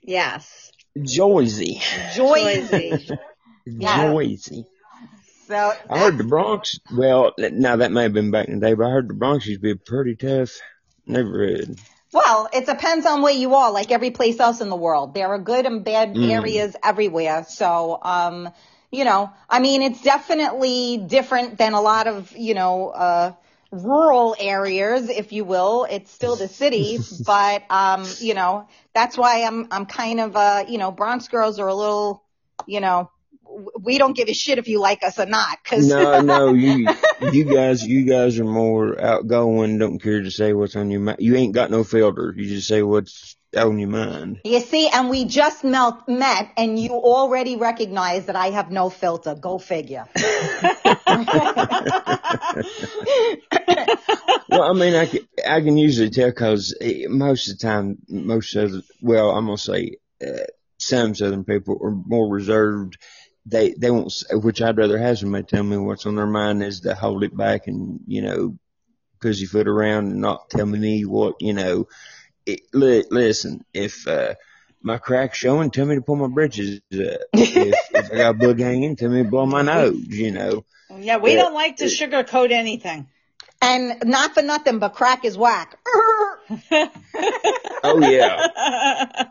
Yes. 0.02 0.72
Jersey. 1.00 1.80
Jersey. 2.14 3.08
Yeah. 3.70 4.14
Jersey. 4.14 4.64
so 5.46 5.72
I 5.90 5.98
heard 5.98 6.16
the 6.16 6.24
Bronx. 6.24 6.78
Well, 6.90 7.34
now 7.38 7.76
that 7.76 7.92
may 7.92 8.04
have 8.04 8.14
been 8.14 8.30
back 8.30 8.48
in 8.48 8.58
the 8.60 8.66
day, 8.66 8.72
but 8.72 8.86
I 8.86 8.90
heard 8.90 9.08
the 9.10 9.14
Bronx 9.14 9.46
used 9.46 9.60
to 9.62 9.74
be 9.74 9.78
pretty 9.78 10.16
tough 10.16 10.58
neighborhood. 11.06 11.78
well, 12.14 12.48
it 12.50 12.64
depends 12.64 13.04
on 13.04 13.20
where 13.20 13.34
you 13.34 13.54
are, 13.56 13.70
like 13.72 13.90
every 13.90 14.10
place 14.10 14.40
else 14.40 14.62
in 14.62 14.70
the 14.70 14.76
world. 14.76 15.12
There 15.12 15.28
are 15.28 15.38
good 15.38 15.66
and 15.66 15.84
bad 15.84 16.14
Mm. 16.14 16.30
areas 16.30 16.76
everywhere. 16.82 17.44
So, 17.46 17.98
um, 18.00 18.48
you 18.90 19.04
know, 19.04 19.30
I 19.48 19.60
mean, 19.60 19.82
it's 19.82 20.02
definitely 20.02 20.98
different 20.98 21.58
than 21.58 21.74
a 21.74 21.80
lot 21.80 22.06
of, 22.06 22.34
you 22.36 22.54
know, 22.54 22.88
uh, 22.88 23.32
rural 23.70 24.34
areas, 24.38 25.10
if 25.10 25.32
you 25.32 25.44
will. 25.44 25.86
It's 25.90 26.10
still 26.10 26.36
the 26.36 26.48
city, 26.48 26.98
but, 27.26 27.64
um, 27.70 28.06
you 28.20 28.34
know, 28.34 28.66
that's 28.94 29.16
why 29.16 29.42
I'm, 29.42 29.68
I'm 29.70 29.86
kind 29.86 30.20
of, 30.20 30.36
uh, 30.36 30.64
you 30.68 30.78
know, 30.78 30.90
Bronx 30.90 31.28
girls 31.28 31.58
are 31.58 31.68
a 31.68 31.74
little, 31.74 32.24
you 32.66 32.80
know, 32.80 33.10
we 33.80 33.98
don't 33.98 34.16
give 34.16 34.28
a 34.28 34.34
shit 34.34 34.58
if 34.58 34.68
you 34.68 34.80
like 34.80 35.02
us 35.02 35.18
or 35.18 35.26
not, 35.26 35.62
cause. 35.64 35.88
No, 35.88 36.20
no, 36.20 36.52
you, 36.54 36.88
you 37.32 37.44
guys, 37.44 37.82
you 37.84 38.04
guys 38.04 38.38
are 38.38 38.44
more 38.44 39.00
outgoing. 39.00 39.78
Don't 39.78 39.98
care 39.98 40.22
to 40.22 40.30
say 40.30 40.52
what's 40.52 40.76
on 40.76 40.90
your 40.90 41.00
mind. 41.00 41.18
You 41.20 41.36
ain't 41.36 41.54
got 41.54 41.70
no 41.70 41.84
filter. 41.84 42.32
You 42.36 42.46
just 42.46 42.68
say 42.68 42.82
what's 42.82 43.37
on 43.56 43.78
your 43.78 43.88
mind. 43.88 44.40
You 44.44 44.60
see, 44.60 44.88
and 44.88 45.08
we 45.08 45.24
just 45.24 45.64
melt, 45.64 46.08
met, 46.08 46.50
and 46.56 46.78
you 46.78 46.90
already 46.90 47.56
recognize 47.56 48.26
that 48.26 48.36
I 48.36 48.50
have 48.50 48.70
no 48.70 48.90
filter. 48.90 49.34
Go 49.34 49.58
figure. 49.58 50.06
Well, 54.50 54.62
I 54.62 54.72
mean, 54.72 54.94
I 54.94 55.06
can, 55.06 55.20
I 55.46 55.60
can 55.60 55.76
usually 55.76 56.10
tell 56.10 56.30
because 56.30 56.74
most 57.08 57.48
of 57.48 57.58
the 57.58 57.62
time, 57.66 57.98
most 58.08 58.54
of 58.56 58.72
the, 58.72 58.82
well, 59.02 59.30
I'm 59.30 59.44
gonna 59.46 59.58
say, 59.58 59.96
uh, 60.26 60.44
some 60.78 61.14
Southern 61.14 61.44
people 61.44 61.78
are 61.82 61.90
more 61.90 62.32
reserved. 62.32 62.98
They, 63.44 63.74
they 63.74 63.90
won't, 63.90 64.06
s- 64.06 64.24
which 64.32 64.62
I'd 64.62 64.78
rather 64.78 64.98
have 64.98 65.18
somebody 65.18 65.44
tell 65.44 65.62
me 65.64 65.76
what's 65.76 66.06
on 66.06 66.16
their 66.16 66.26
mind 66.26 66.62
is 66.62 66.80
to 66.80 66.94
hold 66.94 67.24
it 67.24 67.36
back 67.36 67.66
and, 67.66 68.00
you 68.06 68.22
know, 68.22 68.58
pussyfoot 69.20 69.68
around 69.68 70.06
and 70.12 70.20
not 70.20 70.48
tell 70.50 70.66
me 70.66 71.04
what, 71.04 71.36
you 71.40 71.52
know, 71.52 71.86
it, 72.48 72.60
li- 72.72 73.04
listen, 73.10 73.64
if, 73.72 74.06
uh, 74.08 74.34
my 74.82 74.98
crack's 74.98 75.38
showing, 75.38 75.70
tell 75.70 75.86
me 75.86 75.96
to 75.96 76.00
pull 76.02 76.16
my 76.16 76.28
britches 76.28 76.76
up. 76.76 76.80
if, 77.32 77.76
if 77.90 78.12
I 78.12 78.16
got 78.16 78.38
bug 78.38 78.60
hanging, 78.60 78.96
tell 78.96 79.10
me 79.10 79.22
to 79.24 79.28
blow 79.28 79.44
my 79.46 79.62
nose, 79.62 80.06
you 80.08 80.30
know. 80.30 80.64
Yeah, 80.98 81.18
we 81.18 81.32
Yeah. 81.32 81.42
don't 81.42 81.54
like 81.54 81.76
to 81.76 81.84
sugarcoat 81.86 82.50
anything. 82.50 83.08
And 83.60 84.04
not 84.04 84.34
for 84.34 84.42
nothing, 84.42 84.78
but 84.78 84.90
crack 84.90 85.24
is 85.24 85.36
whack. 85.36 85.76
Oh 87.82 88.00
yeah. 88.00 88.46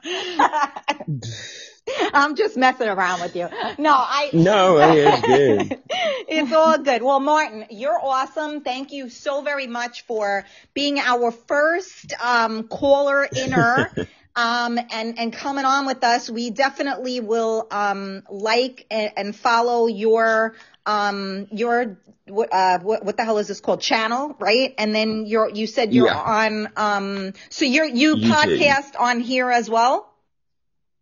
I'm 2.14 2.36
just 2.36 2.58
messing 2.58 2.88
around 2.88 3.22
with 3.22 3.36
you. 3.36 3.50
No, 3.78 3.94
I. 3.94 4.30
No, 4.34 4.78
it's 4.80 5.26
good. 5.26 5.82
it's 5.90 6.54
all 6.54 6.78
good. 6.78 7.02
Well, 7.02 7.20
Martin, 7.20 7.66
you're 7.70 8.00
awesome. 8.02 8.62
Thank 8.62 8.92
you 8.92 9.10
so 9.10 9.42
very 9.42 9.68
much 9.68 10.06
for 10.06 10.46
being 10.74 11.00
our 11.00 11.32
first 11.32 12.14
um, 12.22 12.68
caller 12.68 13.28
inner. 13.36 13.92
Um, 14.36 14.78
and, 14.92 15.18
and 15.18 15.34
coming 15.34 15.66
on 15.66 15.88
with 15.88 16.04
us, 16.04 16.30
we 16.30 16.52
definitely 16.52 17.20
will, 17.22 17.66
um, 17.72 18.22
like 18.30 18.86
and, 18.92 19.12
and 19.18 19.36
follow 19.36 19.88
your, 19.88 20.54
um, 20.86 21.48
your, 21.52 21.98
what, 22.28 22.54
uh, 22.54 22.78
what, 22.80 23.04
what 23.04 23.18
the 23.18 23.24
hell 23.26 23.40
is 23.40 23.48
this 23.48 23.60
called? 23.62 23.82
Channel, 23.82 24.36
right? 24.38 24.76
And 24.78 24.94
then 24.94 25.26
you're, 25.26 25.50
you 25.50 25.66
said 25.66 25.92
you're 25.92 26.06
Yeah. 26.06 26.20
on, 26.22 26.70
um, 26.78 27.34
so 27.50 27.66
you're, 27.66 27.86
you 27.86 28.18
YouTube. 28.18 28.30
podcast 28.32 29.00
on 29.00 29.22
here 29.22 29.50
as 29.50 29.72
well? 29.72 30.08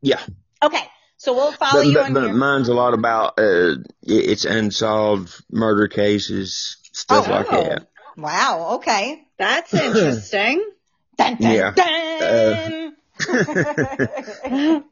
Yeah. 0.02 0.22
Okay. 0.64 0.84
So 1.18 1.34
we'll 1.34 1.52
follow 1.54 1.82
But, 1.82 1.88
you 1.88 1.94
but, 1.96 2.06
on 2.06 2.14
but 2.14 2.24
here. 2.26 2.34
mine's 2.34 2.68
a 2.70 2.74
lot 2.74 2.94
about 2.94 3.40
uh, 3.40 3.76
it's 4.04 4.46
unsolved 4.46 5.34
murder 5.52 5.88
cases, 5.88 6.78
stuff 6.92 7.28
Oh. 7.28 7.32
like 7.32 7.50
that. 7.50 7.88
Wow. 8.18 8.76
Okay. 8.76 9.24
That's 9.38 9.74
interesting. 9.74 10.64
Dun, 11.18 11.36
dun, 11.38 11.52
Yeah. 11.54 11.72
dun. 11.72 12.96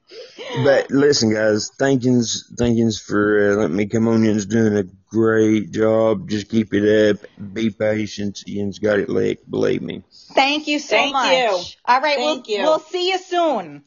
But 0.64 0.92
listen, 0.92 1.34
guys, 1.34 1.72
thank 1.78 2.04
yous, 2.06 2.50
thank 2.58 2.78
yous 2.78 3.00
for 3.00 3.52
uh, 3.52 3.56
letting 3.56 3.76
me 3.76 3.88
come 3.88 4.08
on. 4.08 4.24
Yous 4.24 4.46
doing 4.46 4.78
a 4.78 4.84
great 5.10 5.72
job. 5.72 6.30
Just 6.30 6.48
keep 6.50 6.74
it 6.74 7.10
up. 7.10 7.26
Be 7.54 7.70
patient. 7.72 8.44
Yins 8.46 8.80
got 8.80 9.00
it 9.00 9.10
licked. 9.10 9.50
Believe 9.50 9.82
me. 9.82 10.04
Thank 10.34 10.68
you 10.68 10.80
so 10.80 10.96
Thank 10.96 11.14
much. 11.14 11.32
you. 11.34 11.48
All 11.86 12.02
right. 12.02 12.16
Thank 12.18 12.48
we'll, 12.48 12.58
you. 12.58 12.64
we'll 12.64 12.80
see 12.80 13.10
you 13.10 13.18
soon. 13.18 13.84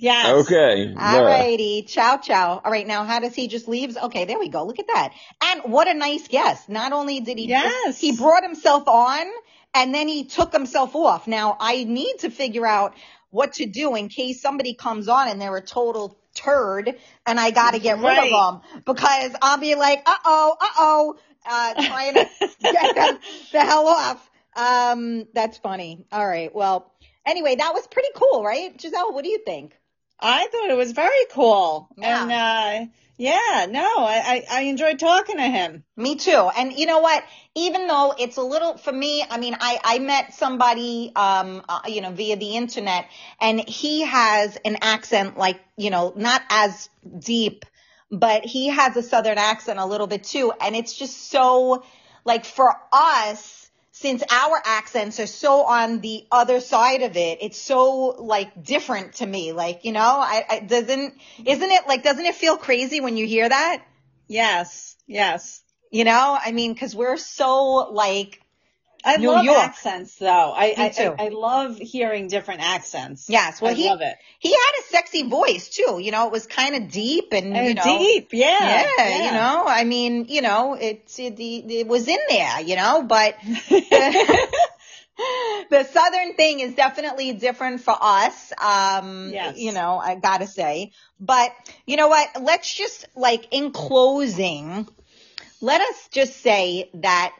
Yes. 0.00 0.26
Okay. 0.46 0.88
All 0.88 0.94
bye. 0.94 1.22
righty. 1.24 1.82
Ciao, 1.82 2.18
ciao. 2.18 2.60
All 2.64 2.70
right. 2.70 2.86
Now, 2.86 3.04
how 3.04 3.18
does 3.18 3.34
he 3.34 3.48
just 3.48 3.66
leaves? 3.66 3.96
Okay. 3.96 4.24
There 4.26 4.38
we 4.38 4.48
go. 4.48 4.64
Look 4.64 4.78
at 4.78 4.86
that. 4.86 5.12
And 5.42 5.72
what 5.72 5.88
a 5.88 5.94
nice 5.94 6.28
guest. 6.28 6.68
Not 6.68 6.92
only 6.92 7.20
did 7.20 7.36
he, 7.38 7.48
Yes. 7.48 7.98
he 7.98 8.16
brought 8.16 8.42
himself 8.44 8.86
on 8.86 9.26
and 9.74 9.92
then 9.94 10.06
he 10.06 10.24
took 10.24 10.52
himself 10.52 10.94
off. 10.94 11.26
Now 11.26 11.56
I 11.58 11.82
need 11.84 12.18
to 12.20 12.30
figure 12.30 12.64
out 12.66 12.94
what 13.30 13.54
to 13.54 13.66
do 13.66 13.94
in 13.96 14.08
case 14.08 14.40
somebody 14.40 14.74
comes 14.74 15.08
on 15.08 15.28
and 15.28 15.40
they're 15.40 15.56
a 15.56 15.62
total 15.62 16.16
turd 16.34 16.94
and 17.26 17.40
I 17.40 17.50
got 17.50 17.72
to 17.72 17.80
get 17.80 17.98
Right. 17.98 18.22
rid 18.22 18.32
of 18.32 18.62
them 18.70 18.82
because 18.84 19.32
I'll 19.42 19.58
be 19.58 19.74
like, 19.74 20.02
uh 20.06 20.14
oh, 20.24 20.56
uh 20.60 20.66
oh, 20.78 21.16
uh, 21.44 21.74
trying 21.86 22.14
to 22.14 22.28
get 22.62 22.94
them 22.94 23.18
the 23.52 23.60
hell 23.60 23.86
off. 23.88 24.30
Um, 24.56 25.26
that's 25.34 25.58
funny. 25.58 26.06
All 26.12 26.26
right. 26.26 26.54
Well, 26.54 26.92
anyway, 27.26 27.56
that 27.56 27.74
was 27.74 27.86
pretty 27.88 28.08
cool, 28.14 28.42
right? 28.44 28.80
Giselle, 28.80 29.12
what 29.12 29.24
do 29.24 29.30
you 29.30 29.38
think? 29.44 29.76
I 30.20 30.46
thought 30.48 30.70
it 30.70 30.76
was 30.76 30.92
very 30.92 31.26
cool. 31.32 31.88
Yeah. 31.96 32.22
And, 32.22 32.32
uh, 32.32 32.92
yeah, 33.18 33.66
no, 33.68 33.80
I, 33.80 34.44
I, 34.48 34.58
I 34.58 34.60
enjoyed 34.62 35.00
talking 35.00 35.38
to 35.38 35.42
him. 35.42 35.82
Me 35.96 36.14
too. 36.14 36.48
And 36.56 36.72
you 36.72 36.86
know 36.86 37.00
what? 37.00 37.24
Even 37.56 37.88
though 37.88 38.14
it's 38.16 38.36
a 38.36 38.42
little 38.42 38.78
for 38.78 38.92
me, 38.92 39.24
I 39.28 39.38
mean, 39.38 39.56
I 39.58 39.80
I 39.82 39.98
met 39.98 40.34
somebody, 40.34 41.10
um, 41.16 41.64
uh, 41.68 41.80
you 41.88 42.00
know, 42.00 42.12
via 42.12 42.36
the 42.36 42.54
internet, 42.54 43.06
and 43.40 43.68
he 43.68 44.02
has 44.02 44.56
an 44.64 44.78
accent 44.82 45.36
like, 45.36 45.60
you 45.76 45.90
know, 45.90 46.12
not 46.14 46.42
as 46.48 46.88
deep, 47.18 47.64
but 48.08 48.44
he 48.44 48.68
has 48.68 48.96
a 48.96 49.02
southern 49.02 49.38
accent 49.38 49.80
a 49.80 49.86
little 49.86 50.06
bit 50.06 50.22
too, 50.22 50.52
and 50.60 50.76
it's 50.76 50.94
just 50.94 51.30
so 51.30 51.82
like 52.24 52.44
for 52.44 52.72
us. 52.92 53.67
Since 54.00 54.22
our 54.30 54.62
accents 54.64 55.18
are 55.18 55.26
so 55.26 55.64
on 55.64 56.00
the 56.00 56.24
other 56.30 56.60
side 56.60 57.02
of 57.02 57.16
it, 57.16 57.38
it's 57.40 57.58
so 57.58 58.14
like 58.20 58.62
different 58.62 59.14
to 59.14 59.26
me. 59.26 59.50
Like, 59.50 59.84
you 59.84 59.90
know, 59.90 60.00
I, 60.00 60.44
I 60.48 60.60
doesn't, 60.60 61.14
isn't 61.44 61.70
it 61.70 61.88
like, 61.88 62.04
doesn't 62.04 62.24
it 62.24 62.36
feel 62.36 62.56
crazy 62.56 63.00
when 63.00 63.16
you 63.16 63.26
hear 63.26 63.48
that? 63.48 63.82
Yes, 64.28 64.94
yes. 65.08 65.62
You 65.90 66.04
know, 66.04 66.38
I 66.40 66.52
mean, 66.52 66.74
because 66.74 66.94
we're 66.94 67.16
so 67.16 67.90
like, 67.90 68.40
I 69.04 69.16
New 69.16 69.30
love 69.30 69.44
York. 69.44 69.58
accents 69.58 70.16
though. 70.16 70.52
I, 70.54 70.92
too. 70.94 71.14
I, 71.18 71.26
I 71.26 71.28
love 71.28 71.78
hearing 71.78 72.28
different 72.28 72.60
accents. 72.62 73.28
yes, 73.30 73.60
well, 73.60 73.70
I 73.70 73.74
he 73.74 73.88
love 73.88 74.00
it. 74.00 74.16
he 74.38 74.50
had 74.50 74.72
a 74.80 74.82
sexy 74.88 75.28
voice 75.28 75.68
too. 75.68 75.98
You 76.00 76.10
know, 76.10 76.26
it 76.26 76.32
was 76.32 76.46
kind 76.46 76.74
of 76.74 76.90
deep 76.90 77.32
and 77.32 77.54
you 77.54 77.74
know, 77.74 77.82
deep, 77.82 78.30
yeah. 78.32 78.84
yeah, 78.98 79.26
you 79.26 79.32
know, 79.32 79.64
I 79.66 79.84
mean, 79.84 80.26
you 80.28 80.42
know, 80.42 80.74
it, 80.74 81.14
it, 81.18 81.34
it 81.38 81.86
was 81.86 82.08
in 82.08 82.18
there, 82.28 82.60
you 82.60 82.76
know, 82.76 83.02
but 83.04 83.36
the 85.70 85.84
southern 85.90 86.34
thing 86.34 86.60
is 86.60 86.74
definitely 86.74 87.32
different 87.32 87.80
for 87.80 87.96
us. 88.00 88.52
Um, 88.60 89.30
Yes. 89.32 89.58
you 89.58 89.72
know, 89.72 89.98
I 89.98 90.14
gotta 90.16 90.46
say, 90.46 90.92
but 91.20 91.50
you 91.86 91.96
know 91.96 92.08
what? 92.08 92.28
Let's 92.40 92.72
just 92.72 93.06
like 93.16 93.48
in 93.50 93.72
closing, 93.72 94.88
let 95.60 95.80
us 95.80 96.08
just 96.10 96.36
say 96.40 96.90
that 96.94 97.34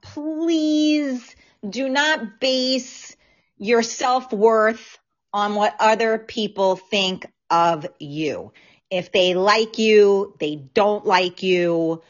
please 0.00 1.34
do 1.68 1.88
not 1.88 2.40
base 2.40 3.16
your 3.58 3.82
self-worth 3.82 4.98
on 5.32 5.54
what 5.54 5.74
other 5.78 6.18
people 6.18 6.76
think 6.76 7.26
of 7.50 7.86
you. 7.98 8.52
If 8.90 9.12
they 9.12 9.34
like 9.34 9.78
you, 9.78 10.34
they 10.40 10.56
don't 10.56 11.06
like 11.06 11.42
you. 11.42 12.02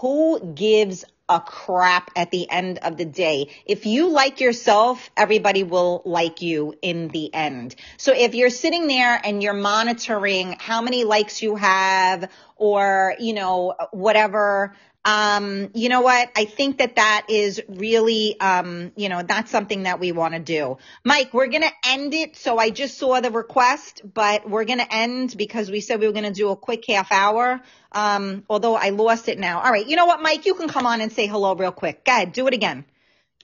Who 0.00 0.54
gives 0.54 1.04
a 1.28 1.40
crap 1.40 2.10
at 2.16 2.30
the 2.30 2.50
end 2.50 2.78
of 2.78 2.96
the 2.96 3.04
day? 3.04 3.50
If 3.66 3.86
you 3.86 4.08
like 4.08 4.40
yourself, 4.40 5.10
everybody 5.16 5.62
will 5.62 6.02
like 6.04 6.42
you 6.42 6.74
in 6.82 7.08
the 7.08 7.32
end. 7.34 7.74
So 7.96 8.12
if 8.14 8.34
you're 8.34 8.50
sitting 8.50 8.86
there 8.86 9.20
and 9.22 9.42
you're 9.42 9.52
monitoring 9.52 10.56
how 10.58 10.82
many 10.82 11.04
likes 11.04 11.42
you 11.42 11.56
have 11.56 12.30
or, 12.56 13.14
you 13.20 13.34
know, 13.34 13.74
whatever, 13.90 14.74
um, 15.06 15.70
you 15.72 15.88
know 15.88 16.00
what? 16.00 16.32
I 16.34 16.46
think 16.46 16.78
that 16.78 16.96
that 16.96 17.26
is 17.28 17.62
really, 17.68 18.38
um, 18.40 18.90
you 18.96 19.08
know, 19.08 19.22
that's 19.22 19.52
something 19.52 19.84
that 19.84 20.00
we 20.00 20.10
want 20.10 20.34
to 20.34 20.40
do. 20.40 20.78
Mike, 21.04 21.32
we're 21.32 21.46
going 21.46 21.62
to 21.62 21.70
end 21.86 22.12
it. 22.12 22.34
So 22.34 22.58
I 22.58 22.70
just 22.70 22.98
saw 22.98 23.20
the 23.20 23.30
request, 23.30 24.02
but 24.04 24.50
we're 24.50 24.64
going 24.64 24.80
to 24.80 24.92
end 24.92 25.36
because 25.38 25.70
we 25.70 25.80
said 25.80 26.00
we 26.00 26.08
were 26.08 26.12
going 26.12 26.24
to 26.24 26.32
do 26.32 26.48
a 26.48 26.56
quick 26.56 26.84
half 26.88 27.12
hour. 27.12 27.60
Um, 27.92 28.42
although 28.50 28.74
I 28.74 28.90
lost 28.90 29.28
it 29.28 29.38
now. 29.38 29.60
All 29.60 29.70
right. 29.70 29.86
You 29.86 29.94
know 29.94 30.06
what, 30.06 30.20
Mike? 30.20 30.44
You 30.44 30.54
can 30.54 30.68
come 30.68 30.86
on 30.86 31.00
and 31.00 31.12
say 31.12 31.28
hello 31.28 31.54
real 31.54 31.70
quick. 31.70 32.04
Go 32.04 32.10
ahead. 32.10 32.32
Do 32.32 32.48
it 32.48 32.54
again. 32.54 32.84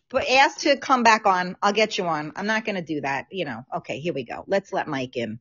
But 0.09 0.29
ask 0.29 0.59
to 0.63 0.77
come 0.77 1.05
back 1.05 1.27
on. 1.27 1.57
I'll 1.63 1.73
get 1.73 1.97
you 1.97 2.07
on. 2.07 2.33
I'm 2.35 2.47
not 2.47 2.65
going 2.65 2.75
to 2.75 2.83
do 2.83 3.03
that. 3.03 3.29
You 3.31 3.45
know, 3.45 3.65
okay, 3.77 4.01
here 4.01 4.13
we 4.13 4.25
go. 4.25 4.43
Let's 4.49 4.73
let 4.73 4.89
Mike 4.89 5.17
in. 5.17 5.39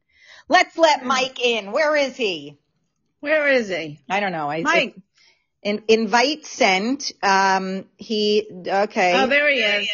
Let's 0.48 0.78
let 0.78 1.04
Mike 1.04 1.44
in. 1.44 1.72
Where 1.72 1.96
is 1.96 2.16
he? 2.16 2.60
Where 3.22 3.48
is 3.48 3.70
he? 3.70 4.00
I 4.08 4.20
don't 4.20 4.32
know. 4.32 4.50
I, 4.50 4.62
Mike. 4.62 4.96
In, 5.64 5.84
invite 5.88 6.46
sent. 6.46 7.12
Um, 7.24 7.86
he 7.98 8.48
okay. 8.68 9.14
Oh, 9.22 9.28
there 9.28 9.50
he 9.50 9.60
is. 9.60 9.90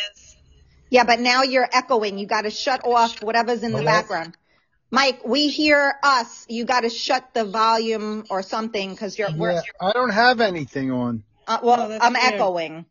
yeah, 0.90 1.04
but 1.04 1.20
now 1.20 1.44
you're 1.44 1.68
echoing. 1.72 2.18
You 2.18 2.28
got 2.28 2.42
to 2.44 2.50
shut 2.52 2.86
off 2.86 3.22
whatever's 3.24 3.64
in 3.64 3.72
the 3.72 3.80
Hello? 3.80 3.92
background. 3.92 4.36
Mike, 4.90 5.22
we 5.26 5.50
hear 5.50 5.96
us. 6.02 6.46
You 6.48 6.64
got 6.64 6.82
to 6.82 6.90
shut 6.90 7.34
the 7.34 7.44
volume 7.44 8.24
or 8.30 8.42
something 8.42 8.92
because 8.92 9.18
you're. 9.20 9.30
We're, 9.36 9.52
Yeah, 9.52 9.62
I 9.82 9.92
don't 9.92 10.12
have 10.12 10.40
anything 10.40 10.92
on. 10.92 11.24
uh, 11.48 11.60
well, 11.62 11.92
Oh, 11.92 11.98
I'm 12.02 12.14
weird. 12.14 12.34
echoing. 12.34 12.86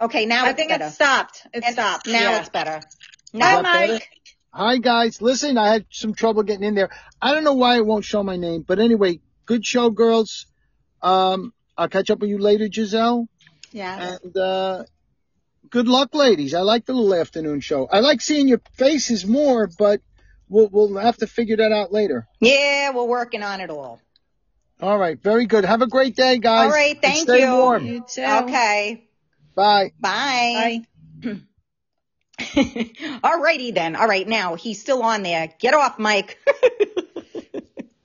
Okay, 0.00 0.26
now 0.26 0.46
I 0.46 0.50
it's 0.50 0.56
think 0.56 0.70
better. 0.70 0.86
it 0.86 0.92
stopped. 0.92 1.46
It 1.52 1.62
And 1.64 1.72
stopped. 1.74 2.06
Now 2.06 2.12
yeah. 2.32 2.40
it's 2.40 2.48
better. 2.48 2.80
Hi, 2.80 2.82
Now, 3.32 3.62
that 3.62 3.72
better? 3.72 3.92
Mike. 3.94 4.08
Hi 4.52 4.78
guys, 4.78 5.22
listen, 5.22 5.56
I 5.56 5.68
had 5.72 5.84
some 5.90 6.12
trouble 6.12 6.42
getting 6.42 6.64
in 6.64 6.74
there. 6.74 6.90
I 7.22 7.32
don't 7.32 7.44
know 7.44 7.54
why 7.54 7.76
it 7.76 7.86
won't 7.86 8.04
show 8.04 8.24
my 8.24 8.36
name, 8.36 8.62
but 8.66 8.80
anyway, 8.80 9.20
good 9.46 9.64
show, 9.64 9.90
girls. 9.90 10.46
Um, 11.02 11.52
I'll 11.80 11.88
catch 11.88 12.10
up 12.10 12.18
with 12.18 12.28
you 12.28 12.36
later, 12.36 12.68
Giselle. 12.70 13.26
Yeah. 13.72 14.16
And 14.22 14.36
uh, 14.36 14.84
good 15.70 15.88
luck, 15.88 16.14
ladies. 16.14 16.52
I 16.52 16.60
like 16.60 16.84
the 16.84 16.92
little 16.92 17.14
afternoon 17.14 17.60
show. 17.60 17.86
I 17.90 18.00
like 18.00 18.20
seeing 18.20 18.48
your 18.48 18.60
faces 18.74 19.24
more, 19.24 19.66
but 19.78 20.02
we'll 20.48 20.68
we'll 20.70 20.96
have 20.98 21.16
to 21.18 21.26
figure 21.26 21.56
that 21.56 21.72
out 21.72 21.90
later. 21.90 22.26
yeah, 22.40 22.90
we're 22.90 23.04
working 23.04 23.42
on 23.42 23.60
it 23.62 23.70
all. 23.70 23.98
All 24.82 24.98
right, 24.98 25.18
very 25.22 25.46
good. 25.46 25.64
Have 25.64 25.80
a 25.82 25.86
great 25.86 26.16
day, 26.16 26.38
guys. 26.38 26.66
All 26.66 26.70
right, 26.70 26.92
And 26.92 27.02
thank 27.02 27.28
stay 27.28 27.40
you. 27.46 27.50
warm. 27.52 27.86
You 27.86 28.04
too. 28.06 28.22
Okay, 28.24 29.04
Bye. 29.54 29.92
bye. 30.00 30.82
Bye. 31.22 31.40
All 33.24 33.40
righty 33.40 33.70
then. 33.72 33.96
All 33.96 34.06
right, 34.08 34.26
now 34.28 34.54
he's 34.54 34.80
still 34.80 35.02
on 35.02 35.22
there. 35.22 35.48
Get 35.58 35.72
off, 35.74 35.98
Mike. 35.98 36.38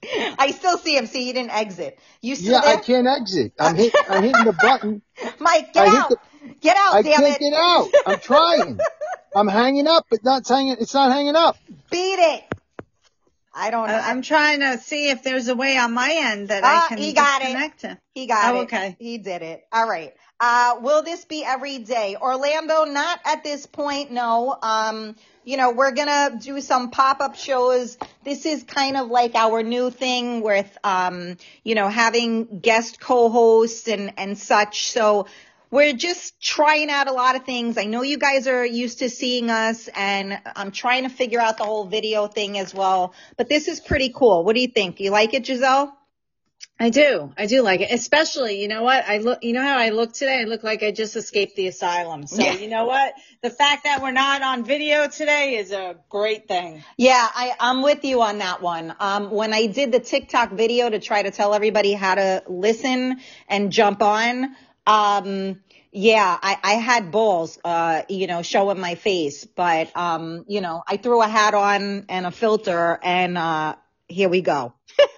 I 0.39 0.51
still 0.51 0.77
see 0.77 0.95
him. 0.97 1.05
See, 1.07 1.25
he 1.25 1.33
didn't 1.33 1.51
exit. 1.51 1.99
You 2.21 2.35
still 2.35 2.53
Yeah, 2.53 2.61
I 2.63 2.77
can't 2.77 3.07
exit. 3.07 3.53
I'm 3.59 3.75
hit, 3.75 3.93
I'm 4.09 4.21
hitting 4.23 4.43
the 4.43 4.53
button. 4.53 5.01
Mike, 5.39 5.73
get 5.73 5.87
I 5.87 5.97
out. 5.97 6.09
the- 6.09 6.17
get 6.61 6.77
out, 6.77 6.95
I 6.95 7.01
damn 7.01 7.21
can't 7.21 7.35
it. 7.35 7.39
get 7.39 7.53
out. 7.53 7.89
I'm 8.05 8.19
trying. 8.19 8.79
I'm 9.35 9.47
hanging 9.47 9.87
up, 9.87 10.05
but 10.09 10.23
not 10.23 10.47
hanging. 10.47 10.77
It's 10.79 10.93
not 10.93 11.11
hanging 11.11 11.35
up. 11.35 11.57
Beat 11.91 11.99
it. 12.19 12.43
I 13.53 13.71
don't 13.71 13.87
know. 13.87 13.93
I- 13.93 14.09
I'm 14.09 14.21
trying 14.21 14.59
to 14.61 14.77
see 14.77 15.09
if 15.09 15.23
there's 15.23 15.47
a 15.47 15.55
way 15.55 15.77
on 15.77 15.93
my 15.93 16.11
end 16.13 16.49
that 16.49 16.63
Ah, 16.63 16.85
I 16.85 16.89
can 16.89 16.97
he 16.97 17.13
got 17.13 17.41
it. 17.41 17.81
him. 17.81 17.97
He 18.13 18.27
got 18.27 18.53
Oh, 18.55 18.59
it. 18.59 18.63
okay. 18.63 18.95
He 18.99 19.17
did 19.17 19.41
it. 19.41 19.61
All 19.71 19.87
right. 19.87 20.13
Uh, 20.39 20.75
will 20.81 21.01
this 21.01 21.23
be 21.25 21.45
every 21.45 21.77
day? 21.77 22.17
Orlando, 22.19 22.83
not 22.83 23.19
at 23.23 23.43
this 23.43 23.65
point, 23.65 24.11
no. 24.11 24.57
Um, 24.61 25.15
you 25.45 25.55
know, 25.55 25.71
we're 25.71 25.91
gonna 25.91 26.37
do 26.41 26.59
some 26.59 26.91
pop-up 26.91 27.35
shows. 27.35 27.97
This 28.23 28.45
is 28.45 28.63
kind 28.63 28.97
of 28.97 29.07
like 29.07 29.35
our 29.35 29.63
new 29.63 29.91
thing 29.91 30.41
with, 30.41 30.77
um, 30.83 31.37
you 31.63 31.75
know, 31.75 31.87
having 31.87 32.59
guest 32.59 32.99
co-hosts 32.99 33.87
and, 33.87 34.13
and 34.17 34.37
such. 34.37 34.91
So 34.91 35.27
we're 35.71 35.93
just 35.93 36.41
trying 36.41 36.89
out 36.89 37.07
a 37.07 37.13
lot 37.13 37.35
of 37.35 37.45
things. 37.45 37.77
I 37.77 37.85
know 37.85 38.01
you 38.01 38.17
guys 38.17 38.47
are 38.47 38.65
used 38.65 38.99
to 38.99 39.09
seeing 39.09 39.49
us 39.49 39.87
and 39.95 40.39
I'm 40.55 40.71
trying 40.71 41.03
to 41.03 41.09
figure 41.09 41.39
out 41.39 41.57
the 41.57 41.63
whole 41.63 41.85
video 41.85 42.27
thing 42.27 42.57
as 42.57 42.73
well. 42.73 43.13
But 43.37 43.47
this 43.47 43.67
is 43.67 43.79
pretty 43.79 44.11
cool. 44.13 44.43
What 44.43 44.55
do 44.55 44.61
you 44.61 44.67
think? 44.67 44.99
You 44.99 45.11
like 45.11 45.33
it, 45.33 45.45
Giselle? 45.45 45.97
I 46.77 46.89
do. 46.89 47.31
I 47.37 47.45
do 47.45 47.61
like 47.61 47.79
it. 47.79 47.89
Especially, 47.91 48.61
you 48.61 48.67
know 48.67 48.83
what? 48.83 49.05
I 49.07 49.19
look, 49.19 49.43
you 49.43 49.53
know 49.53 49.61
how 49.61 49.77
I 49.77 49.89
look 49.89 50.11
today? 50.11 50.41
I 50.41 50.43
look 50.43 50.61
like 50.61 50.83
I 50.83 50.91
just 50.91 51.15
escaped 51.15 51.55
the 51.55 51.67
asylum. 51.67 52.27
So, 52.27 52.43
Yeah. 52.43 52.57
you 52.57 52.67
know 52.67 52.83
what? 52.83 53.13
The 53.41 53.49
fact 53.49 53.85
that 53.85 54.01
we're 54.01 54.11
not 54.11 54.41
on 54.41 54.65
video 54.65 55.07
today 55.07 55.55
is 55.55 55.71
a 55.71 55.95
great 56.09 56.49
thing. 56.49 56.83
Yeah, 56.97 57.25
I, 57.33 57.53
I'm 57.61 57.81
with 57.81 58.03
you 58.03 58.21
on 58.21 58.39
that 58.39 58.61
one. 58.61 58.93
Um, 58.99 59.31
when 59.31 59.53
I 59.53 59.67
did 59.67 59.93
the 59.93 60.01
TikTok 60.01 60.51
video 60.51 60.89
to 60.89 60.99
try 60.99 61.23
to 61.23 61.31
tell 61.31 61.53
everybody 61.53 61.93
how 61.93 62.15
to 62.15 62.43
listen 62.47 63.21
and 63.47 63.71
jump 63.71 64.01
on, 64.01 64.53
um, 64.85 65.61
yeah, 65.93 66.37
I, 66.43 66.57
I 66.61 66.73
had 66.73 67.09
balls, 67.09 67.57
uh, 67.63 68.01
you 68.09 68.27
know, 68.27 68.41
showing 68.41 68.81
my 68.81 68.95
face, 68.95 69.45
but, 69.45 69.95
um, 69.95 70.43
you 70.49 70.59
know, 70.59 70.83
I 70.85 70.97
threw 70.97 71.21
a 71.21 71.27
hat 71.27 71.53
on 71.53 72.05
and 72.09 72.25
a 72.25 72.31
filter 72.31 72.99
and, 73.01 73.37
uh, 73.37 73.75
here 74.09 74.27
we 74.27 74.41
go. 74.41 74.73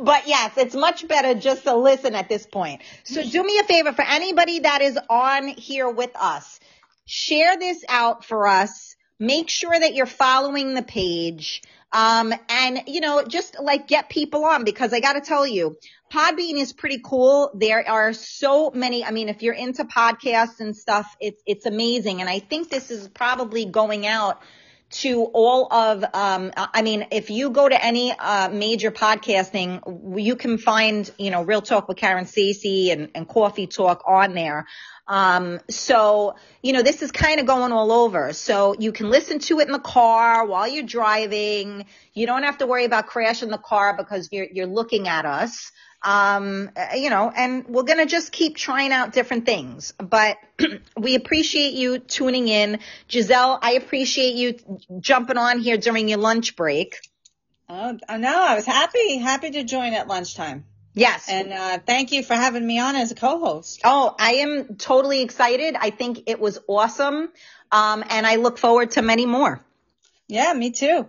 but 0.00 0.26
yes, 0.26 0.52
it's 0.56 0.74
much 0.74 1.06
better 1.06 1.34
just 1.34 1.64
to 1.64 1.76
listen 1.76 2.14
at 2.14 2.28
this 2.28 2.46
point. 2.46 2.80
So 3.04 3.22
do 3.22 3.42
me 3.42 3.58
a 3.58 3.64
favor 3.64 3.92
for 3.92 4.02
anybody 4.02 4.60
that 4.60 4.80
is 4.80 4.98
on 5.08 5.48
here 5.48 5.88
with 5.88 6.10
us, 6.16 6.60
share 7.06 7.58
this 7.58 7.84
out 7.88 8.24
for 8.24 8.48
us. 8.48 8.96
Make 9.18 9.50
sure 9.50 9.78
that 9.78 9.94
you're 9.94 10.06
following 10.06 10.74
the 10.74 10.82
page. 10.82 11.62
Um, 11.92 12.32
and 12.48 12.82
you 12.86 13.00
know, 13.00 13.24
just 13.24 13.60
like 13.60 13.88
get 13.88 14.08
people 14.08 14.44
on 14.44 14.64
because 14.64 14.92
I 14.92 15.00
got 15.00 15.14
to 15.14 15.20
tell 15.20 15.46
you, 15.46 15.76
Podbean 16.12 16.54
is 16.54 16.72
pretty 16.72 17.00
cool. 17.04 17.50
There 17.54 17.88
are 17.88 18.12
so 18.12 18.70
many. 18.70 19.04
I 19.04 19.10
mean, 19.10 19.28
if 19.28 19.42
you're 19.42 19.54
into 19.54 19.84
podcasts 19.84 20.60
and 20.60 20.76
stuff, 20.76 21.16
it's 21.20 21.42
it's 21.46 21.66
amazing. 21.66 22.20
And 22.20 22.30
I 22.30 22.38
think 22.38 22.70
this 22.70 22.90
is 22.90 23.08
probably 23.08 23.64
going 23.64 24.06
out 24.06 24.40
to 24.90 25.24
all 25.24 25.72
of, 25.72 26.02
um, 26.14 26.52
I 26.56 26.82
mean, 26.82 27.06
if 27.12 27.30
you 27.30 27.50
go 27.50 27.68
to 27.68 27.84
any, 27.84 28.12
uh, 28.12 28.48
major 28.50 28.90
podcasting, 28.90 30.18
you 30.20 30.36
can 30.36 30.58
find, 30.58 31.08
you 31.18 31.30
know, 31.30 31.42
Real 31.42 31.62
Talk 31.62 31.88
with 31.88 31.96
Karen 31.96 32.26
Stacey 32.26 32.90
and, 32.90 33.10
and 33.14 33.28
Coffee 33.28 33.66
Talk 33.66 34.02
on 34.06 34.34
there. 34.34 34.66
Um, 35.06 35.60
so, 35.68 36.36
you 36.62 36.72
know, 36.72 36.82
this 36.82 37.02
is 37.02 37.10
kind 37.10 37.40
of 37.40 37.46
going 37.46 37.72
all 37.72 37.90
over. 37.92 38.32
So 38.32 38.74
you 38.78 38.92
can 38.92 39.10
listen 39.10 39.38
to 39.40 39.60
it 39.60 39.66
in 39.66 39.72
the 39.72 39.78
car 39.78 40.46
while 40.46 40.68
you're 40.68 40.84
driving. 40.84 41.86
You 42.14 42.26
don't 42.26 42.44
have 42.44 42.58
to 42.58 42.66
worry 42.66 42.84
about 42.84 43.06
crashing 43.06 43.50
the 43.50 43.58
car 43.58 43.96
because 43.96 44.28
you're, 44.30 44.46
you're 44.52 44.66
looking 44.66 45.08
at 45.08 45.26
us. 45.26 45.72
Um, 46.02 46.70
you 46.94 47.10
know, 47.10 47.30
and 47.34 47.66
we're 47.66 47.82
going 47.82 47.98
to 47.98 48.06
just 48.06 48.32
keep 48.32 48.56
trying 48.56 48.90
out 48.90 49.12
different 49.12 49.44
things, 49.44 49.92
but 49.98 50.38
we 50.96 51.14
appreciate 51.14 51.74
you 51.74 51.98
tuning 51.98 52.48
in. 52.48 52.78
Giselle, 53.10 53.58
I 53.60 53.72
appreciate 53.72 54.34
you 54.34 54.56
jumping 54.98 55.36
on 55.36 55.58
here 55.58 55.76
during 55.76 56.08
your 56.08 56.18
lunch 56.18 56.56
break. 56.56 56.96
Oh, 57.68 57.98
no, 58.16 58.44
I 58.44 58.54
was 58.54 58.64
happy, 58.64 59.18
happy 59.18 59.50
to 59.50 59.62
join 59.62 59.92
at 59.92 60.08
lunchtime. 60.08 60.64
Yes. 60.94 61.28
And, 61.28 61.52
uh, 61.52 61.78
thank 61.78 62.12
you 62.12 62.22
for 62.22 62.34
having 62.34 62.66
me 62.66 62.78
on 62.78 62.96
as 62.96 63.12
a 63.12 63.14
co-host. 63.14 63.80
Oh, 63.84 64.14
I 64.18 64.34
am 64.34 64.76
totally 64.76 65.22
excited. 65.22 65.76
I 65.78 65.90
think 65.90 66.24
it 66.26 66.40
was 66.40 66.58
awesome. 66.68 67.30
Um, 67.72 68.04
and 68.08 68.26
I 68.26 68.36
look 68.36 68.58
forward 68.58 68.92
to 68.92 69.02
many 69.02 69.26
more. 69.26 69.64
Yeah, 70.26 70.52
me 70.52 70.70
too. 70.70 71.08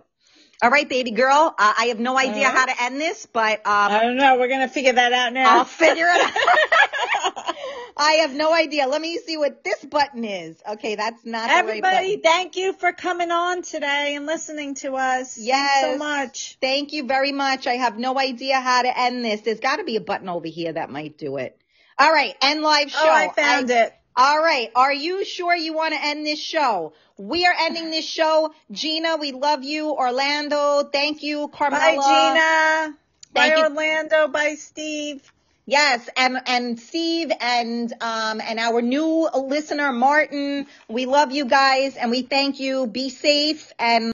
All 0.62 0.70
right, 0.70 0.88
baby 0.88 1.10
girl. 1.10 1.54
Uh, 1.58 1.74
I 1.76 1.86
have 1.86 1.98
no 1.98 2.16
idea 2.16 2.48
how 2.48 2.66
to 2.66 2.82
end 2.84 3.00
this, 3.00 3.26
but 3.26 3.58
um, 3.66 3.90
I 3.90 4.00
don't 4.02 4.16
know. 4.16 4.38
We're 4.38 4.48
gonna 4.48 4.68
figure 4.68 4.92
that 4.92 5.12
out 5.12 5.32
now. 5.32 5.58
I'll 5.58 5.64
figure 5.64 6.06
it 6.08 6.20
out. 7.36 7.56
I 7.96 8.12
have 8.22 8.32
no 8.32 8.54
idea. 8.54 8.86
Let 8.86 9.00
me 9.00 9.18
see 9.18 9.36
what 9.36 9.64
this 9.64 9.84
button 9.84 10.24
is. 10.24 10.60
Okay, 10.68 10.94
that's 10.94 11.24
not 11.24 11.48
the 11.48 11.54
Everybody, 11.54 12.14
right 12.14 12.22
thank 12.22 12.56
you 12.56 12.72
for 12.72 12.92
coming 12.92 13.30
on 13.30 13.62
today 13.62 14.14
and 14.16 14.26
listening 14.26 14.74
to 14.76 14.94
us. 14.94 15.38
Yes. 15.38 15.82
Thanks 15.82 15.98
so 15.98 16.04
much. 16.04 16.58
Thank 16.60 16.92
you 16.92 17.06
very 17.06 17.32
much. 17.32 17.66
I 17.66 17.74
have 17.74 17.98
no 17.98 18.18
idea 18.18 18.60
how 18.60 18.82
to 18.82 18.98
end 18.98 19.24
this. 19.24 19.42
There's 19.42 19.60
got 19.60 19.76
to 19.76 19.84
be 19.84 19.96
a 19.96 20.00
button 20.00 20.28
over 20.28 20.48
here 20.48 20.72
that 20.72 20.90
might 20.90 21.18
do 21.18 21.36
it. 21.36 21.58
All 21.98 22.12
right, 22.12 22.34
end 22.42 22.62
live 22.62 22.90
show. 22.90 22.98
Oh, 23.00 23.10
I 23.10 23.28
found 23.28 23.70
it. 23.70 23.92
All 24.14 24.38
right. 24.38 24.70
Are 24.74 24.92
you 24.92 25.24
sure 25.24 25.54
you 25.54 25.72
want 25.72 25.94
to 25.94 26.04
end 26.04 26.26
this 26.26 26.38
show? 26.38 26.92
We 27.16 27.46
are 27.46 27.54
ending 27.58 27.90
this 27.90 28.04
show. 28.04 28.52
Gina, 28.70 29.16
we 29.16 29.32
love 29.32 29.62
you. 29.62 29.90
Orlando, 29.90 30.82
thank 30.84 31.22
you. 31.22 31.48
Carmela. 31.48 31.80
Bye, 31.80 31.94
Gina. 31.94 32.96
Thank 33.34 33.54
Bye, 33.54 33.58
you. 33.58 33.64
Orlando. 33.64 34.28
Bye, 34.28 34.54
Steve. 34.56 35.32
Yes, 35.64 36.08
and 36.16 36.38
and 36.46 36.78
Steve 36.80 37.30
and 37.40 37.92
um 38.00 38.40
and 38.40 38.58
our 38.58 38.82
new 38.82 39.28
listener 39.32 39.92
Martin, 39.92 40.66
we 40.88 41.06
love 41.06 41.30
you 41.30 41.44
guys 41.44 41.96
and 41.96 42.10
we 42.10 42.22
thank 42.22 42.58
you. 42.58 42.88
Be 42.88 43.08
safe 43.10 43.72
and 43.78 44.10